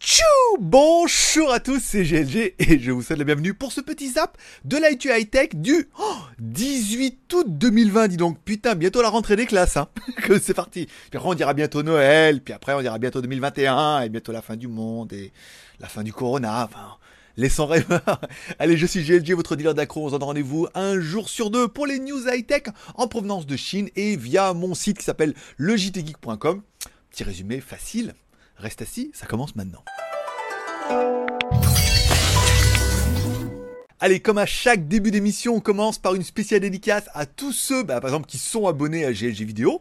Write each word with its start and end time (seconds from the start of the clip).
Tchou 0.00 0.22
Bonjour 0.60 1.50
à 1.52 1.60
tous, 1.60 1.80
c'est 1.80 2.04
GLG 2.04 2.54
et 2.58 2.78
je 2.78 2.90
vous 2.90 3.02
souhaite 3.02 3.18
la 3.18 3.24
bienvenue 3.24 3.54
pour 3.54 3.72
ce 3.72 3.80
petit 3.80 4.10
zap 4.10 4.36
de 4.64 4.76
l'IT 4.76 5.06
High 5.06 5.30
Tech 5.30 5.48
du 5.54 5.88
oh, 5.98 6.14
18 6.38 7.32
août 7.32 7.46
2020. 7.48 8.08
Dis 8.08 8.16
donc, 8.16 8.38
putain, 8.44 8.74
bientôt 8.74 9.02
la 9.02 9.08
rentrée 9.08 9.36
des 9.36 9.46
classes, 9.46 9.76
hein. 9.76 9.88
c'est 10.42 10.54
parti. 10.54 10.86
Puis 10.86 11.16
après 11.16 11.28
on 11.28 11.34
dira 11.34 11.54
bientôt 11.54 11.82
Noël, 11.82 12.42
puis 12.42 12.54
après 12.54 12.74
on 12.74 12.80
dira 12.80 12.98
bientôt 12.98 13.20
2021 13.20 14.02
et 14.02 14.08
bientôt 14.08 14.32
la 14.32 14.42
fin 14.42 14.56
du 14.56 14.68
monde 14.68 15.12
et 15.12 15.32
la 15.80 15.88
fin 15.88 16.02
du 16.02 16.12
Corona. 16.12 16.64
Enfin, 16.64 16.98
Laissons 17.36 17.66
rêveurs. 17.66 18.20
Allez, 18.60 18.76
je 18.76 18.86
suis 18.86 19.02
GLG, 19.02 19.32
votre 19.34 19.56
dealer 19.56 19.74
d'accro. 19.74 20.04
On 20.04 20.08
se 20.08 20.12
donne 20.12 20.22
rendez-vous 20.22 20.68
un 20.74 21.00
jour 21.00 21.28
sur 21.28 21.50
deux 21.50 21.66
pour 21.66 21.86
les 21.86 21.98
news 21.98 22.28
high-tech 22.28 22.64
en 22.94 23.08
provenance 23.08 23.46
de 23.46 23.56
Chine 23.56 23.88
et 23.96 24.16
via 24.16 24.54
mon 24.54 24.74
site 24.74 24.98
qui 24.98 25.04
s'appelle 25.04 25.34
legitgeek.com. 25.58 26.62
Petit 27.14 27.22
résumé 27.22 27.60
facile. 27.60 28.12
Reste 28.56 28.82
assis, 28.82 29.12
ça 29.14 29.26
commence 29.26 29.54
maintenant. 29.54 29.84
Allez, 34.00 34.18
comme 34.18 34.38
à 34.38 34.46
chaque 34.46 34.88
début 34.88 35.12
d'émission, 35.12 35.54
on 35.54 35.60
commence 35.60 35.96
par 35.96 36.16
une 36.16 36.24
spéciale 36.24 36.58
dédicace 36.58 37.04
à 37.14 37.24
tous 37.24 37.52
ceux, 37.52 37.84
bah, 37.84 38.00
par 38.00 38.10
exemple, 38.10 38.26
qui 38.26 38.38
sont 38.38 38.66
abonnés 38.66 39.04
à 39.04 39.12
GLG 39.12 39.44
Vidéo. 39.44 39.80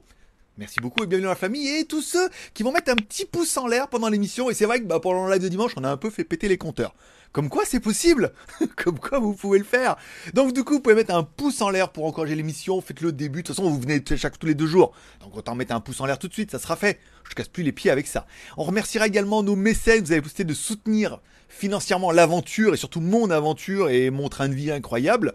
Merci 0.59 0.81
beaucoup 0.81 1.03
et 1.03 1.07
bienvenue 1.07 1.23
dans 1.23 1.31
la 1.31 1.35
famille. 1.35 1.67
Et 1.67 1.85
tous 1.85 2.03
ceux 2.03 2.29
qui 2.53 2.61
vont 2.61 2.71
mettre 2.71 2.91
un 2.91 2.95
petit 2.95 3.25
pouce 3.25 3.57
en 3.57 3.65
l'air 3.65 3.87
pendant 3.87 4.07
l'émission. 4.07 4.51
Et 4.51 4.53
c'est 4.53 4.65
vrai 4.65 4.79
que 4.79 4.85
bah, 4.85 4.99
pendant 4.99 5.25
le 5.25 5.33
live 5.33 5.41
de 5.41 5.47
dimanche, 5.47 5.71
on 5.77 5.83
a 5.83 5.89
un 5.89 5.97
peu 5.97 6.11
fait 6.11 6.23
péter 6.23 6.47
les 6.47 6.59
compteurs. 6.59 6.93
Comme 7.31 7.49
quoi 7.49 7.63
c'est 7.65 7.79
possible 7.79 8.33
Comme 8.75 8.99
quoi 8.99 9.17
vous 9.17 9.33
pouvez 9.33 9.57
le 9.57 9.63
faire 9.63 9.95
Donc 10.35 10.53
du 10.53 10.63
coup, 10.63 10.75
vous 10.75 10.79
pouvez 10.79 10.93
mettre 10.93 11.15
un 11.15 11.23
pouce 11.23 11.63
en 11.63 11.71
l'air 11.71 11.89
pour 11.89 12.05
encourager 12.05 12.35
l'émission. 12.35 12.79
Faites-le 12.81 13.11
début. 13.11 13.41
De 13.41 13.47
toute 13.47 13.55
façon, 13.55 13.67
vous 13.67 13.79
venez 13.79 14.03
chaque 14.15 14.37
tous 14.37 14.45
les 14.45 14.53
deux 14.53 14.67
jours. 14.67 14.93
Donc 15.21 15.35
autant 15.35 15.55
mettre 15.55 15.73
un 15.73 15.79
pouce 15.79 15.99
en 16.01 16.05
l'air 16.05 16.19
tout 16.19 16.27
de 16.27 16.33
suite, 16.33 16.51
ça 16.51 16.59
sera 16.59 16.75
fait. 16.75 16.99
Je 17.27 17.33
casse 17.33 17.47
plus 17.47 17.63
les 17.63 17.71
pieds 17.71 17.89
avec 17.89 18.05
ça. 18.05 18.27
On 18.55 18.63
remerciera 18.63 19.07
également 19.07 19.41
nos 19.41 19.55
mécènes. 19.55 20.03
Vous 20.03 20.11
avez 20.11 20.21
posté 20.21 20.43
de 20.43 20.53
soutenir 20.53 21.19
financièrement 21.57 22.11
l'aventure 22.11 22.73
et 22.73 22.77
surtout 22.77 22.99
mon 22.99 23.29
aventure 23.29 23.89
et 23.89 24.09
mon 24.09 24.29
train 24.29 24.49
de 24.49 24.53
vie 24.53 24.71
incroyable 24.71 25.33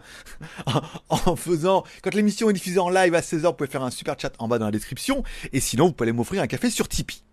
en 1.09 1.35
faisant 1.35 1.83
quand 2.03 2.13
l'émission 2.13 2.49
est 2.49 2.53
diffusée 2.53 2.79
en 2.79 2.89
live 2.89 3.15
à 3.15 3.21
16h 3.21 3.47
vous 3.47 3.53
pouvez 3.53 3.69
faire 3.69 3.83
un 3.83 3.91
super 3.91 4.15
chat 4.19 4.33
en 4.39 4.47
bas 4.47 4.59
dans 4.59 4.65
la 4.65 4.71
description 4.71 5.23
et 5.53 5.59
sinon 5.59 5.87
vous 5.87 5.93
pouvez 5.93 6.11
m'offrir 6.11 6.41
un 6.41 6.47
café 6.47 6.69
sur 6.69 6.87
Tipeee. 6.87 7.23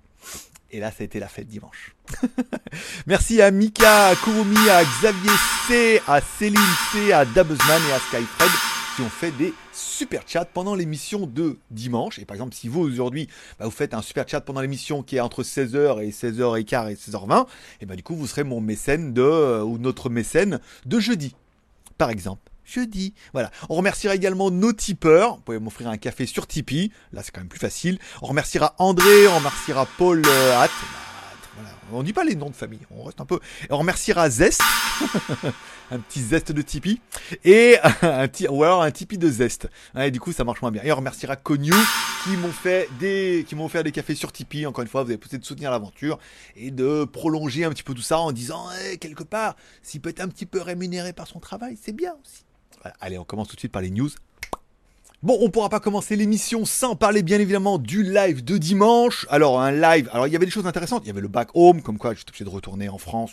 Et 0.71 0.81
là 0.81 0.91
ça 0.91 0.99
a 1.01 1.05
été 1.05 1.21
la 1.21 1.29
fête 1.29 1.49
dimanche. 1.49 1.95
Merci 3.07 3.43
à 3.43 3.51
Mika, 3.51 4.09
à 4.09 4.17
Kurumi, 4.17 4.69
à 4.71 4.85
Xavier 4.85 5.31
C, 5.69 6.01
à 6.07 6.21
Céline 6.21 6.59
C, 6.93 7.13
à 7.13 7.25
Dabuzman 7.25 7.83
et 7.89 7.93
à 7.93 7.99
Skyfred 7.99 8.76
qui 8.97 9.03
ont 9.03 9.11
fait 9.11 9.31
des 9.33 9.53
super 9.75 10.23
chats 10.27 10.47
pendant 10.47 10.75
l'émission 10.75 11.27
de 11.27 11.59
dimanche. 11.71 12.19
Et 12.19 12.25
par 12.25 12.35
exemple, 12.35 12.55
si 12.55 12.67
vous 12.67 12.81
aujourd'hui, 12.81 13.29
bah, 13.59 13.67
vous 13.67 13.71
faites 13.71 13.93
un 13.93 14.01
super 14.01 14.27
chat 14.27 14.41
pendant 14.41 14.63
l'émission 14.63 15.03
qui 15.03 15.17
est 15.17 15.21
entre 15.21 15.43
16h 15.43 16.03
et 16.03 16.11
16h15 16.11 16.91
et 16.91 16.95
16h20, 16.95 17.47
et 17.83 17.87
bah 17.87 17.95
du 17.95 18.03
coup, 18.03 18.17
vous 18.17 18.27
serez 18.27 18.43
mon 18.43 18.63
mécène 18.63 19.13
de, 19.13 19.21
euh, 19.21 19.63
ou 19.63 19.77
notre 19.77 20.09
mécène 20.09 20.61
de 20.87 20.99
jeudi, 20.99 21.37
par 21.99 22.09
exemple. 22.09 22.51
Jeudi. 22.65 23.13
Voilà. 23.35 23.51
On 23.69 23.75
remerciera 23.75 24.15
également 24.15 24.51
nos 24.51 24.73
tipeurs. 24.73 25.37
Vous 25.37 25.43
pouvez 25.43 25.59
m'offrir 25.59 25.89
un 25.89 25.99
café 25.99 26.27
sur 26.27 26.47
Tipeee. 26.47 26.91
Là, 27.13 27.23
c'est 27.23 27.31
quand 27.31 27.41
même 27.41 27.49
plus 27.49 27.61
facile. 27.61 27.99
On 28.23 28.27
remerciera 28.27 28.75
André, 28.79 29.29
on 29.29 29.37
remerciera 29.37 29.87
Paul 29.99 30.23
euh, 30.27 30.59
Hatt. 30.59 30.73
Voilà. 31.57 31.71
On 31.93 32.03
dit 32.03 32.13
pas 32.13 32.25
les 32.25 32.35
noms 32.35 32.51
de 32.51 32.55
famille, 32.55 32.81
on 32.91 33.05
reste 33.05 33.21
un 33.21 33.25
peu. 33.25 33.41
On 33.71 33.79
remerciera 33.79 34.29
Zest, 34.29 34.61
un 35.91 35.99
petit 35.99 36.21
Zest 36.21 36.53
de 36.53 36.63
Tipeee, 36.63 37.01
et 37.45 37.77
un 38.03 38.29
petit, 38.29 38.47
ou 38.49 38.63
alors 38.65 38.83
un 38.83 38.91
Tipeee 38.91 39.19
de 39.19 39.31
Zest. 39.31 39.69
et 39.97 40.11
du 40.11 40.21
coup, 40.21 40.33
ça 40.33 40.45
marche 40.45 40.63
moins 40.63 40.71
bien. 40.71 40.83
Et 40.85 40.93
on 40.93 40.97
remerciera 40.97 41.37
Conyu 41.37 41.73
qui 42.25 42.37
m'ont 42.37 42.53
fait 42.53 42.89
des, 42.99 43.45
qui 43.49 43.55
m'ont 43.55 43.67
offert 43.67 43.85
des 43.85 43.93
cafés 43.93 44.15
sur 44.15 44.33
Tipeee. 44.33 44.67
Encore 44.67 44.83
une 44.83 44.89
fois, 44.89 45.03
vous 45.03 45.11
avez 45.11 45.19
posé 45.19 45.39
de 45.39 45.45
soutenir 45.45 45.71
l'aventure 45.71 46.19
et 46.57 46.71
de 46.71 47.05
prolonger 47.05 47.65
un 47.65 47.71
petit 47.71 47.83
peu 47.83 47.95
tout 47.95 48.03
ça 48.03 48.19
en 48.19 48.33
disant, 48.33 48.71
hey, 48.73 48.99
quelque 48.99 49.23
part, 49.23 49.57
s'il 49.83 50.01
peut 50.01 50.11
être 50.11 50.21
un 50.21 50.29
petit 50.29 50.47
peu 50.47 50.61
rémunéré 50.61 51.13
par 51.13 51.27
son 51.27 51.41
travail, 51.41 51.79
c'est 51.81 51.95
bien 51.95 52.15
aussi. 52.23 52.45
Allez, 53.01 53.19
on 53.19 53.25
commence 53.25 53.49
tout 53.49 53.55
de 53.55 53.61
suite 53.61 53.73
par 53.73 53.83
les 53.83 53.91
news. 53.91 54.11
Bon, 55.23 55.39
on 55.41 55.49
pourra 55.49 55.71
pas 55.71 55.81
commencer 55.81 56.15
l'émission 56.15 56.67
sans 56.67 56.95
parler 56.95 57.23
bien 57.23 57.41
évidemment 57.41 57.79
du 57.79 58.03
live 58.03 58.45
de 58.45 58.59
dimanche. 58.59 59.27
Alors 59.31 59.63
un 59.63 59.73
live, 59.73 60.11
alors 60.13 60.27
il 60.27 60.33
y 60.33 60.37
avait 60.37 60.45
des 60.45 60.53
choses 60.53 60.67
intéressantes. 60.67 61.05
Il 61.05 61.07
y 61.07 61.11
avait 61.11 61.23
le 61.23 61.29
back 61.29 61.49
home, 61.55 61.81
comme 61.81 61.97
quoi 61.97 62.13
j'étais 62.13 62.29
obligé 62.29 62.45
de 62.45 62.51
retourner 62.51 62.91
en 62.91 62.99
France 62.99 63.33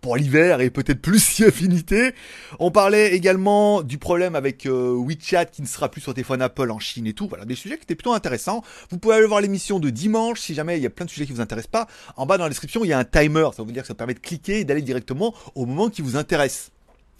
pour 0.00 0.16
l'hiver 0.16 0.62
et 0.62 0.70
peut-être 0.70 1.02
plus 1.02 1.18
si 1.22 1.44
affinité. 1.44 2.14
On 2.60 2.70
parlait 2.70 3.14
également 3.14 3.82
du 3.82 3.98
problème 3.98 4.34
avec 4.34 4.64
euh, 4.64 4.96
WeChat 4.96 5.44
qui 5.46 5.60
ne 5.60 5.66
sera 5.66 5.90
plus 5.90 6.00
sur 6.00 6.14
téléphone 6.14 6.40
Apple 6.40 6.70
en 6.70 6.78
Chine 6.78 7.06
et 7.06 7.12
tout. 7.12 7.28
Voilà, 7.28 7.44
des 7.44 7.56
sujets 7.56 7.76
qui 7.76 7.82
étaient 7.82 7.94
plutôt 7.94 8.14
intéressants. 8.14 8.62
Vous 8.88 8.96
pouvez 8.96 9.16
aller 9.16 9.26
voir 9.26 9.42
l'émission 9.42 9.78
de 9.78 9.90
dimanche 9.90 10.40
si 10.40 10.54
jamais 10.54 10.78
il 10.78 10.82
y 10.82 10.86
a 10.86 10.90
plein 10.90 11.04
de 11.04 11.10
sujets 11.10 11.26
qui 11.26 11.32
vous 11.32 11.42
intéressent 11.42 11.70
pas. 11.70 11.88
En 12.16 12.24
bas 12.24 12.38
dans 12.38 12.44
la 12.44 12.50
description, 12.50 12.84
il 12.84 12.88
y 12.88 12.94
a 12.94 12.98
un 12.98 13.04
timer. 13.04 13.50
Ça 13.54 13.62
veut 13.62 13.72
dire 13.72 13.82
que 13.82 13.88
ça 13.88 13.94
permet 13.94 14.14
de 14.14 14.20
cliquer 14.20 14.60
et 14.60 14.64
d'aller 14.64 14.82
directement 14.82 15.34
au 15.54 15.66
moment 15.66 15.90
qui 15.90 16.00
vous 16.00 16.16
intéresse. 16.16 16.70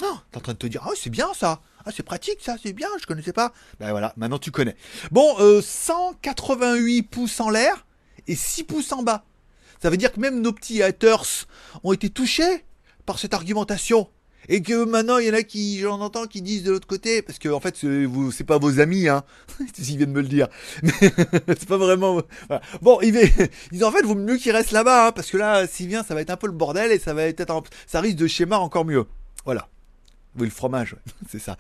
Oh, 0.03 0.17
t'es 0.31 0.39
en 0.39 0.41
train 0.41 0.53
de 0.53 0.59
te 0.59 0.67
dire, 0.67 0.83
ah 0.87 0.93
c'est 0.97 1.11
bien 1.11 1.29
ça. 1.35 1.61
Ah, 1.87 1.93
c'est 1.95 2.03
pratique 2.03 2.39
ça, 2.41 2.57
c'est 2.61 2.73
bien, 2.73 2.89
je 3.01 3.07
connaissais 3.07 3.33
pas. 3.33 3.53
Ben 3.79 3.93
voilà, 3.93 4.13
maintenant 4.17 4.41
tu 4.41 4.51
connais. 4.51 4.75
Bon, 5.13 5.37
euh, 5.39 5.63
188 5.63 7.05
pouces 7.05 7.39
en 7.39 7.49
l'air 7.49 7.87
et 8.27 8.35
6 8.35 8.65
pouces 8.65 8.91
en 8.91 9.05
bas. 9.05 9.25
Ça 9.81 9.89
veut 9.89 9.97
dire 9.97 10.13
que 10.13 10.19
même 10.19 10.41
nos 10.41 10.53
petits 10.53 10.83
haters 10.83 11.47
ont 11.85 11.93
été 11.93 12.11
touchés 12.11 12.65
par 13.05 13.21
cette 13.21 13.35
argumentation. 13.35 14.09
Et 14.49 14.63
que 14.63 14.85
maintenant, 14.85 15.19
il 15.19 15.27
y 15.27 15.31
en 15.31 15.35
a 15.35 15.43
qui, 15.43 15.81
j'en 15.81 16.01
entends, 16.01 16.27
qui 16.27 16.41
disent 16.41 16.63
de 16.63 16.71
l'autre 16.71 16.87
côté, 16.87 17.21
parce 17.23 17.39
que 17.39 17.49
en 17.49 17.59
fait, 17.59 17.77
c'est 17.77 18.45
pas 18.45 18.59
vos 18.59 18.81
amis, 18.81 19.09
hein. 19.09 19.25
S'ils 19.75 19.97
viennent 19.97 20.13
me 20.13 20.21
le 20.21 20.29
dire. 20.29 20.49
Mais 20.83 20.93
c'est 21.49 21.67
pas 21.67 21.79
vraiment. 21.79 22.23
Bon, 22.83 23.01
ils 23.01 23.13
disent 23.73 23.85
en 23.85 23.93
fait, 23.93 24.03
vaut 24.03 24.15
mieux 24.15 24.37
qu'ils 24.37 24.53
restent 24.53 24.73
là-bas, 24.73 25.09
hein, 25.09 25.13
parce 25.13 25.31
que 25.31 25.37
là, 25.37 25.67
s'il 25.67 25.89
vient, 25.89 26.03
ça 26.03 26.15
va 26.15 26.21
être 26.21 26.31
un 26.31 26.37
peu 26.37 26.47
le 26.47 26.53
bordel 26.53 26.93
et 26.93 26.99
ça 26.99 27.15
va 27.15 27.23
être, 27.23 27.45
ça 27.87 28.01
risque 28.01 28.17
de 28.17 28.27
schéma 28.27 28.59
encore 28.59 28.85
mieux. 28.85 29.07
Voilà. 29.45 29.69
Oui, 30.39 30.45
le 30.45 30.51
fromage, 30.51 30.97
c'est 31.29 31.39
ça. 31.39 31.57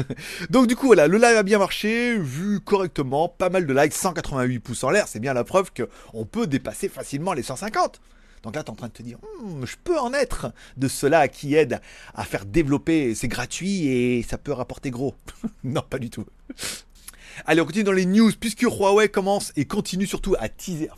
Donc 0.50 0.66
du 0.66 0.76
coup, 0.76 0.86
voilà, 0.86 1.08
le 1.08 1.18
live 1.18 1.36
a 1.36 1.42
bien 1.42 1.58
marché, 1.58 2.16
vu 2.18 2.60
correctement, 2.60 3.28
pas 3.28 3.50
mal 3.50 3.66
de 3.66 3.74
likes, 3.74 3.94
188 3.94 4.58
pouces 4.60 4.84
en 4.84 4.90
l'air, 4.90 5.08
c'est 5.08 5.20
bien 5.20 5.34
la 5.34 5.44
preuve 5.44 5.70
qu'on 5.72 6.24
peut 6.24 6.46
dépasser 6.46 6.88
facilement 6.88 7.32
les 7.32 7.42
150. 7.42 8.00
Donc 8.42 8.54
là, 8.54 8.62
tu 8.62 8.68
es 8.68 8.70
en 8.70 8.76
train 8.76 8.88
de 8.88 8.92
te 8.92 9.02
dire, 9.02 9.18
hm, 9.42 9.66
je 9.66 9.76
peux 9.82 9.98
en 9.98 10.12
être 10.14 10.52
de 10.76 10.88
cela 10.88 11.28
qui 11.28 11.54
aide 11.54 11.80
à 12.14 12.24
faire 12.24 12.46
développer, 12.46 13.14
c'est 13.14 13.28
gratuit 13.28 13.86
et 13.88 14.22
ça 14.22 14.38
peut 14.38 14.52
rapporter 14.52 14.90
gros. 14.90 15.14
non, 15.64 15.82
pas 15.88 15.98
du 15.98 16.08
tout. 16.08 16.24
Allez, 17.46 17.60
on 17.60 17.66
continue 17.66 17.84
dans 17.84 17.92
les 17.92 18.06
news, 18.06 18.30
puisque 18.38 18.62
Huawei 18.62 19.08
commence 19.08 19.52
et 19.56 19.64
continue 19.64 20.06
surtout 20.06 20.36
à 20.38 20.48
teaser. 20.48 20.88
Ah, 20.90 20.96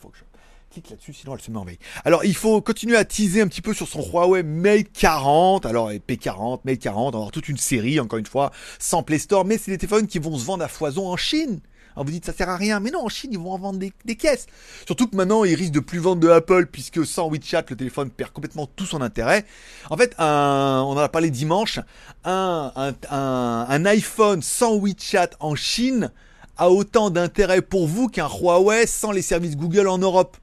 clique 0.73 0.89
là-dessus, 0.89 1.13
sinon 1.13 1.35
elle 1.35 1.41
se 1.41 1.51
met 1.51 1.57
en 1.57 1.65
veille. 1.65 1.77
Alors, 2.03 2.25
il 2.25 2.35
faut 2.35 2.59
continuer 2.61 2.97
à 2.97 3.05
teaser 3.05 3.41
un 3.41 3.47
petit 3.47 3.61
peu 3.61 3.73
sur 3.73 3.87
son 3.87 4.01
Huawei 4.01 4.41
Mate 4.41 4.91
40. 4.91 5.65
Alors, 5.65 5.91
P40, 5.91 6.61
Mate 6.65 6.79
40, 6.79 6.97
on 6.97 7.17
va 7.17 7.17
avoir 7.17 7.31
toute 7.31 7.47
une 7.47 7.57
série, 7.57 7.99
encore 7.99 8.17
une 8.17 8.25
fois, 8.25 8.51
sans 8.79 9.03
Play 9.03 9.19
Store, 9.19 9.45
mais 9.45 9.57
c'est 9.57 9.71
des 9.71 9.77
téléphones 9.77 10.07
qui 10.07 10.17
vont 10.17 10.37
se 10.37 10.45
vendre 10.45 10.63
à 10.63 10.67
foison 10.67 11.07
en 11.07 11.17
Chine. 11.17 11.61
Alors 11.95 12.05
vous 12.05 12.11
dites 12.11 12.25
ça 12.25 12.33
sert 12.33 12.49
à 12.49 12.57
rien, 12.57 12.79
mais 12.79 12.89
non, 12.89 13.05
en 13.05 13.09
Chine 13.09 13.29
ils 13.33 13.37
vont 13.37 13.51
en 13.51 13.59
vendre 13.59 13.77
des, 13.77 13.93
des, 14.03 14.15
caisses. 14.15 14.47
Surtout 14.87 15.07
que 15.07 15.15
maintenant 15.15 15.43
ils 15.43 15.53
risquent 15.53 15.75
de 15.75 15.79
plus 15.79 15.99
vendre 15.99 16.21
de 16.21 16.29
Apple 16.29 16.65
puisque 16.65 17.05
sans 17.05 17.29
WeChat 17.29 17.65
le 17.69 17.75
téléphone 17.75 18.09
perd 18.09 18.31
complètement 18.31 18.65
tout 18.65 18.87
son 18.87 18.99
intérêt. 19.01 19.45
En 19.91 19.97
fait, 19.97 20.15
un, 20.17 20.83
on 20.87 20.93
en 20.93 20.97
a 20.97 21.07
parlé 21.07 21.29
dimanche, 21.29 21.79
un, 22.23 22.71
un, 22.75 23.65
un 23.69 23.85
iPhone 23.85 24.41
sans 24.41 24.75
WeChat 24.79 25.29
en 25.39 25.53
Chine 25.53 26.11
a 26.57 26.71
autant 26.71 27.11
d'intérêt 27.11 27.61
pour 27.61 27.87
vous 27.87 28.07
qu'un 28.07 28.27
Huawei 28.27 28.87
sans 28.87 29.11
les 29.11 29.21
services 29.21 29.55
Google 29.55 29.87
en 29.87 29.99
Europe. 29.99 30.37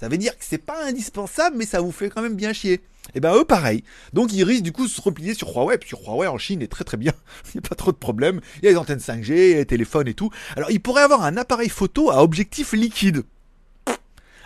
Ça 0.00 0.08
veut 0.08 0.18
dire 0.18 0.36
que 0.38 0.44
c'est 0.44 0.58
pas 0.58 0.86
indispensable, 0.86 1.56
mais 1.56 1.66
ça 1.66 1.80
vous 1.80 1.90
fait 1.90 2.08
quand 2.08 2.22
même 2.22 2.36
bien 2.36 2.52
chier. 2.52 2.80
Et 3.14 3.20
ben 3.20 3.34
eux 3.34 3.44
pareil. 3.44 3.82
Donc 4.12 4.32
ils 4.32 4.44
risquent 4.44 4.62
du 4.62 4.72
coup 4.72 4.86
de 4.86 4.90
se 4.90 5.00
replier 5.00 5.34
sur 5.34 5.48
Huawei, 5.48 5.78
puis 5.78 5.90
Huawei 5.96 6.28
en 6.28 6.38
Chine 6.38 6.62
est 6.62 6.68
très 6.68 6.84
très 6.84 6.96
bien. 6.96 7.12
Il 7.54 7.60
n'y 7.60 7.66
a 7.66 7.68
pas 7.68 7.74
trop 7.74 7.90
de 7.90 7.96
problèmes. 7.96 8.40
Il 8.58 8.64
y 8.64 8.68
a 8.68 8.70
les 8.70 8.76
antennes 8.76 8.98
5G, 8.98 9.56
les 9.56 9.66
téléphones 9.66 10.08
et 10.08 10.14
tout. 10.14 10.30
Alors 10.56 10.70
ils 10.70 10.80
pourraient 10.80 11.02
avoir 11.02 11.24
un 11.24 11.36
appareil 11.36 11.68
photo 11.68 12.10
à 12.10 12.22
objectif 12.22 12.72
liquide. 12.74 13.24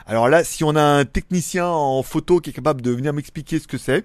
Alors 0.07 0.29
là, 0.29 0.43
si 0.43 0.65
on 0.65 0.75
a 0.75 0.83
un 0.83 1.05
technicien 1.05 1.67
en 1.67 2.03
photo 2.03 2.41
qui 2.41 2.51
est 2.51 2.53
capable 2.53 2.83
de 2.83 2.91
venir 2.91 3.13
m'expliquer 3.13 3.59
ce 3.59 3.69
que 3.69 3.79
c'est. 3.79 4.05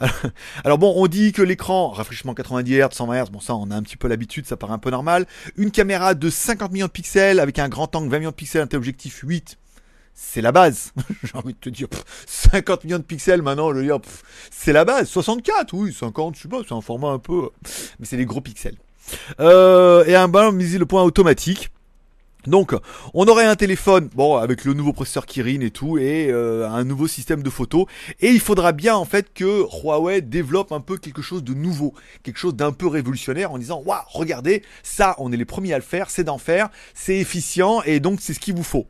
Alors 0.64 0.78
bon, 0.78 0.92
on 0.96 1.06
dit 1.06 1.32
que 1.32 1.42
l'écran, 1.42 1.90
rafraîchissement 1.90 2.34
90 2.34 2.74
Hz, 2.74 2.88
120 2.92 3.24
Hz, 3.24 3.30
bon 3.30 3.40
ça 3.40 3.54
on 3.54 3.70
a 3.70 3.76
un 3.76 3.82
petit 3.82 3.96
peu 3.96 4.08
l'habitude, 4.08 4.46
ça 4.46 4.56
paraît 4.56 4.72
un 4.72 4.78
peu 4.78 4.90
normal. 4.90 5.26
Une 5.56 5.70
caméra 5.70 6.14
de 6.14 6.28
50 6.28 6.72
millions 6.72 6.86
de 6.86 6.92
pixels 6.92 7.38
avec 7.38 7.58
un 7.58 7.68
grand 7.68 7.94
angle 7.94 8.10
20 8.10 8.18
millions 8.18 8.30
de 8.30 8.34
pixels, 8.34 8.62
un 8.62 8.66
téléobjectif 8.66 9.20
8 9.22 9.58
c'est 10.20 10.40
la 10.40 10.50
base. 10.50 10.92
J'ai 11.22 11.36
envie 11.38 11.54
de 11.54 11.58
te 11.58 11.68
dire, 11.68 11.86
50 12.26 12.84
millions 12.84 12.98
de 12.98 13.04
pixels 13.04 13.40
maintenant, 13.40 13.72
je 13.72 13.78
veux 13.78 13.84
dire, 13.84 13.98
c'est 14.50 14.72
la 14.72 14.84
base. 14.84 15.08
64, 15.08 15.72
oui, 15.74 15.92
50, 15.92 16.36
je 16.36 16.42
sais 16.42 16.48
pas, 16.48 16.60
c'est 16.66 16.74
un 16.74 16.80
format 16.80 17.10
un 17.10 17.20
peu, 17.20 17.50
mais 18.00 18.06
c'est 18.06 18.16
des 18.16 18.26
gros 18.26 18.40
pixels. 18.40 18.76
Euh, 19.38 20.04
et 20.06 20.16
un 20.16 20.28
ballon 20.28 20.52
le 20.52 20.84
point 20.84 21.04
automatique. 21.04 21.70
Donc, 22.46 22.74
on 23.14 23.26
aurait 23.26 23.44
un 23.44 23.56
téléphone, 23.56 24.08
bon, 24.14 24.36
avec 24.36 24.64
le 24.64 24.72
nouveau 24.72 24.92
processeur 24.92 25.24
Kirin 25.24 25.60
et 25.60 25.70
tout, 25.70 25.98
et 25.98 26.30
euh, 26.30 26.68
un 26.68 26.84
nouveau 26.84 27.06
système 27.06 27.42
de 27.42 27.50
photo. 27.50 27.86
Et 28.20 28.30
il 28.30 28.40
faudra 28.40 28.72
bien, 28.72 28.96
en 28.96 29.04
fait, 29.04 29.32
que 29.32 29.66
Huawei 29.82 30.20
développe 30.20 30.72
un 30.72 30.80
peu 30.80 30.96
quelque 30.96 31.22
chose 31.22 31.44
de 31.44 31.54
nouveau, 31.54 31.94
quelque 32.22 32.38
chose 32.38 32.54
d'un 32.54 32.72
peu 32.72 32.86
révolutionnaire, 32.86 33.52
en 33.52 33.58
disant, 33.58 33.82
waouh, 33.84 34.00
regardez, 34.08 34.62
ça, 34.82 35.14
on 35.18 35.32
est 35.32 35.36
les 35.36 35.44
premiers 35.44 35.74
à 35.74 35.78
le 35.78 35.84
faire, 35.84 36.10
c'est 36.10 36.24
d'en 36.24 36.38
faire, 36.38 36.70
c'est 36.94 37.18
efficient, 37.18 37.82
et 37.82 38.00
donc 38.00 38.18
c'est 38.20 38.34
ce 38.34 38.40
qu'il 38.40 38.54
vous 38.54 38.64
faut. 38.64 38.86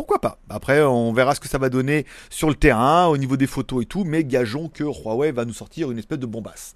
Pourquoi 0.00 0.18
pas 0.18 0.38
Après, 0.48 0.80
on 0.82 1.12
verra 1.12 1.34
ce 1.34 1.40
que 1.40 1.48
ça 1.48 1.58
va 1.58 1.68
donner 1.68 2.06
sur 2.30 2.48
le 2.48 2.54
terrain, 2.54 3.08
au 3.08 3.18
niveau 3.18 3.36
des 3.36 3.46
photos 3.46 3.82
et 3.82 3.84
tout, 3.84 4.02
mais 4.02 4.24
gageons 4.24 4.70
que 4.70 4.82
Huawei 4.82 5.30
va 5.30 5.44
nous 5.44 5.52
sortir 5.52 5.90
une 5.90 5.98
espèce 5.98 6.18
de 6.18 6.24
bombasse. 6.24 6.74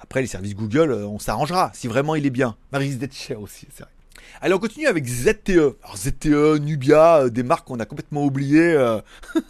Après, 0.00 0.20
les 0.20 0.26
services 0.26 0.56
Google, 0.56 0.90
euh, 0.90 1.06
on 1.06 1.20
s'arrangera, 1.20 1.70
si 1.72 1.86
vraiment 1.86 2.16
il 2.16 2.26
est 2.26 2.30
bien. 2.30 2.56
Ça 2.72 2.78
risque 2.78 2.98
d'être 2.98 3.14
cher 3.14 3.40
aussi, 3.40 3.68
c'est 3.72 3.84
vrai. 3.84 3.92
Allez, 4.40 4.54
on 4.54 4.58
continue 4.58 4.88
avec 4.88 5.06
ZTE. 5.06 5.76
Alors 5.84 5.96
ZTE, 5.96 6.58
Nubia, 6.58 7.18
euh, 7.18 7.30
des 7.30 7.44
marques 7.44 7.64
qu'on 7.68 7.78
a 7.78 7.84
complètement 7.84 8.24
oubliées. 8.24 8.74
euh. 8.74 9.00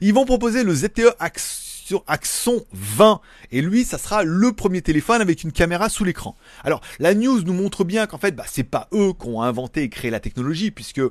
Ils 0.00 0.12
vont 0.12 0.24
proposer 0.24 0.64
le 0.64 0.74
ZTE 0.74 1.14
Axon, 1.20 2.02
Axon 2.08 2.64
20. 2.72 3.20
Et 3.52 3.62
lui, 3.62 3.84
ça 3.84 3.98
sera 3.98 4.24
le 4.24 4.52
premier 4.52 4.82
téléphone 4.82 5.20
avec 5.20 5.44
une 5.44 5.52
caméra 5.52 5.88
sous 5.88 6.02
l'écran. 6.02 6.34
Alors, 6.64 6.80
la 6.98 7.14
news 7.14 7.40
nous 7.42 7.54
montre 7.54 7.84
bien 7.84 8.08
qu'en 8.08 8.18
fait, 8.18 8.32
bah, 8.34 8.46
c'est 8.48 8.64
pas 8.64 8.88
eux 8.92 9.12
qui 9.12 9.28
ont 9.28 9.42
inventé 9.42 9.82
et 9.82 9.88
créé 9.88 10.10
la 10.10 10.18
technologie, 10.18 10.72
puisque 10.72 11.02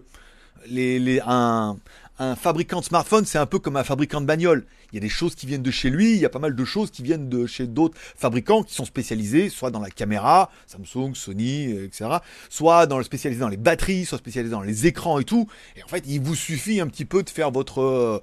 un, 1.25 1.77
fabricant 2.35 2.79
de 2.79 2.85
smartphone, 2.85 3.25
c'est 3.25 3.37
un 3.37 3.45
peu 3.45 3.59
comme 3.59 3.75
un 3.75 3.83
fabricant 3.83 4.21
de 4.21 4.25
bagnole. 4.25 4.65
Il 4.91 4.95
y 4.95 4.97
a 4.97 5.01
des 5.01 5.09
choses 5.09 5.35
qui 5.35 5.47
viennent 5.47 5.63
de 5.63 5.71
chez 5.71 5.89
lui, 5.89 6.13
il 6.13 6.19
y 6.19 6.25
a 6.25 6.29
pas 6.29 6.39
mal 6.39 6.55
de 6.55 6.65
choses 6.65 6.91
qui 6.91 7.01
viennent 7.01 7.27
de 7.27 7.47
chez 7.47 7.65
d'autres 7.65 7.97
fabricants 7.97 8.63
qui 8.63 8.75
sont 8.75 8.85
spécialisés, 8.85 9.49
soit 9.49 9.71
dans 9.71 9.79
la 9.79 9.89
caméra, 9.89 10.51
Samsung, 10.67 11.15
Sony, 11.15 11.71
etc., 11.71 12.17
soit 12.49 12.85
dans 12.85 12.99
le 12.99 13.03
spécialisé 13.03 13.41
dans 13.41 13.49
les 13.49 13.57
batteries, 13.57 14.05
soit 14.05 14.19
spécialisé 14.19 14.51
dans 14.51 14.61
les 14.61 14.85
écrans 14.85 15.19
et 15.19 15.23
tout. 15.23 15.47
Et 15.75 15.83
en 15.83 15.87
fait, 15.87 16.03
il 16.07 16.21
vous 16.21 16.35
suffit 16.35 16.79
un 16.79 16.87
petit 16.87 17.05
peu 17.05 17.23
de 17.23 17.29
faire 17.29 17.49
votre 17.49 17.81
euh, 17.81 18.21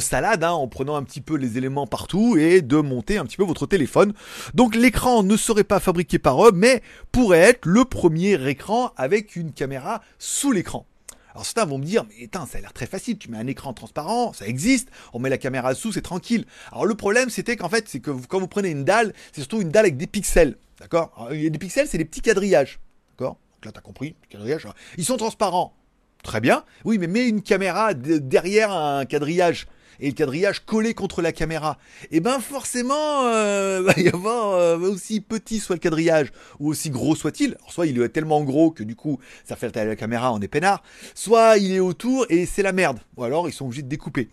salade 0.00 0.44
hein, 0.44 0.52
en 0.52 0.68
prenant 0.68 0.96
un 0.96 1.02
petit 1.02 1.20
peu 1.20 1.36
les 1.36 1.58
éléments 1.58 1.86
partout 1.86 2.36
et 2.36 2.62
de 2.62 2.76
monter 2.76 3.18
un 3.18 3.24
petit 3.24 3.36
peu 3.36 3.44
votre 3.44 3.66
téléphone. 3.66 4.12
Donc 4.54 4.74
l'écran 4.74 5.22
ne 5.22 5.36
serait 5.36 5.64
pas 5.64 5.80
fabriqué 5.80 6.18
par 6.18 6.46
eux, 6.46 6.52
mais 6.52 6.82
pourrait 7.12 7.40
être 7.40 7.66
le 7.66 7.84
premier 7.84 8.48
écran 8.48 8.92
avec 8.96 9.36
une 9.36 9.52
caméra 9.52 10.02
sous 10.18 10.52
l'écran. 10.52 10.86
Alors 11.34 11.44
certains 11.44 11.64
vont 11.64 11.78
me 11.78 11.84
dire, 11.84 12.04
mais 12.08 12.24
attends, 12.24 12.46
ça 12.46 12.58
a 12.58 12.60
l'air 12.60 12.72
très 12.72 12.86
facile, 12.86 13.18
tu 13.18 13.30
mets 13.30 13.38
un 13.38 13.46
écran 13.46 13.72
transparent, 13.72 14.32
ça 14.32 14.46
existe, 14.46 14.88
on 15.12 15.18
met 15.18 15.30
la 15.30 15.38
caméra 15.38 15.72
dessous, 15.72 15.92
c'est 15.92 16.02
tranquille. 16.02 16.44
Alors 16.70 16.84
le 16.86 16.94
problème, 16.94 17.30
c'était 17.30 17.56
qu'en 17.56 17.68
fait, 17.68 17.88
c'est 17.88 18.00
que 18.00 18.10
quand 18.10 18.38
vous 18.40 18.48
prenez 18.48 18.70
une 18.70 18.84
dalle, 18.84 19.12
c'est 19.32 19.40
surtout 19.40 19.62
une 19.62 19.70
dalle 19.70 19.86
avec 19.86 19.96
des 19.96 20.06
pixels, 20.06 20.56
d'accord? 20.78 21.28
Des 21.30 21.50
pixels, 21.50 21.88
c'est 21.88 21.98
des 21.98 22.04
petits 22.04 22.20
quadrillages, 22.20 22.80
d'accord? 23.12 23.38
Donc 23.54 23.64
là, 23.66 23.72
t'as 23.72 23.80
compris, 23.80 24.14
quadrillages, 24.28 24.64
alors, 24.64 24.76
ils 24.98 25.04
sont 25.04 25.16
transparents. 25.16 25.74
Très 26.22 26.40
bien, 26.40 26.64
oui, 26.84 26.98
mais 26.98 27.08
mets 27.08 27.28
une 27.28 27.42
caméra 27.42 27.94
de- 27.94 28.18
derrière 28.18 28.70
un 28.70 29.04
quadrillage. 29.06 29.66
Et 30.00 30.08
le 30.08 30.14
quadrillage 30.14 30.64
collé 30.64 30.94
contre 30.94 31.22
la 31.22 31.32
caméra. 31.32 31.78
Et 32.10 32.20
ben 32.20 32.40
forcément, 32.40 33.26
euh, 33.26 33.82
va 33.86 33.94
y 34.00 34.08
avoir 34.08 34.54
euh, 34.54 34.78
aussi 34.78 35.20
petit 35.20 35.58
soit 35.58 35.76
le 35.76 35.80
quadrillage, 35.80 36.32
ou 36.58 36.70
aussi 36.70 36.90
gros 36.90 37.14
soit-il. 37.14 37.56
Soit 37.68 37.86
il 37.86 38.00
est 38.00 38.08
tellement 38.08 38.42
gros 38.42 38.70
que 38.70 38.82
du 38.82 38.96
coup 38.96 39.18
ça 39.44 39.56
fait 39.56 39.74
la 39.74 39.96
caméra, 39.96 40.32
on 40.32 40.40
est 40.40 40.48
peinard. 40.48 40.82
Soit 41.14 41.58
il 41.58 41.72
est 41.72 41.80
autour 41.80 42.26
et 42.28 42.46
c'est 42.46 42.62
la 42.62 42.72
merde. 42.72 42.98
Ou 43.16 43.24
alors 43.24 43.48
ils 43.48 43.52
sont 43.52 43.66
obligés 43.66 43.82
de 43.82 43.88
découper. 43.88 44.28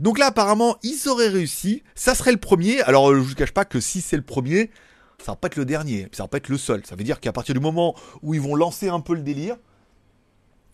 Donc 0.00 0.18
là 0.18 0.26
apparemment 0.26 0.76
ils 0.82 1.08
auraient 1.08 1.28
réussi. 1.28 1.82
Ça 1.94 2.14
serait 2.14 2.32
le 2.32 2.38
premier. 2.38 2.80
Alors 2.82 3.10
euh, 3.10 3.16
je 3.16 3.20
vous 3.20 3.34
cache 3.34 3.52
pas 3.52 3.64
que 3.64 3.80
si 3.80 4.00
c'est 4.00 4.16
le 4.16 4.22
premier, 4.22 4.70
ça 5.24 5.32
va 5.32 5.36
pas 5.36 5.46
être 5.46 5.56
le 5.56 5.64
dernier. 5.64 6.08
Ça 6.12 6.24
va 6.24 6.28
pas 6.28 6.38
être 6.38 6.48
le 6.48 6.58
seul. 6.58 6.84
Ça 6.84 6.96
veut 6.96 7.04
dire 7.04 7.20
qu'à 7.20 7.32
partir 7.32 7.54
du 7.54 7.60
moment 7.60 7.94
où 8.22 8.34
ils 8.34 8.40
vont 8.40 8.54
lancer 8.54 8.88
un 8.88 9.00
peu 9.00 9.14
le 9.14 9.22
délire 9.22 9.56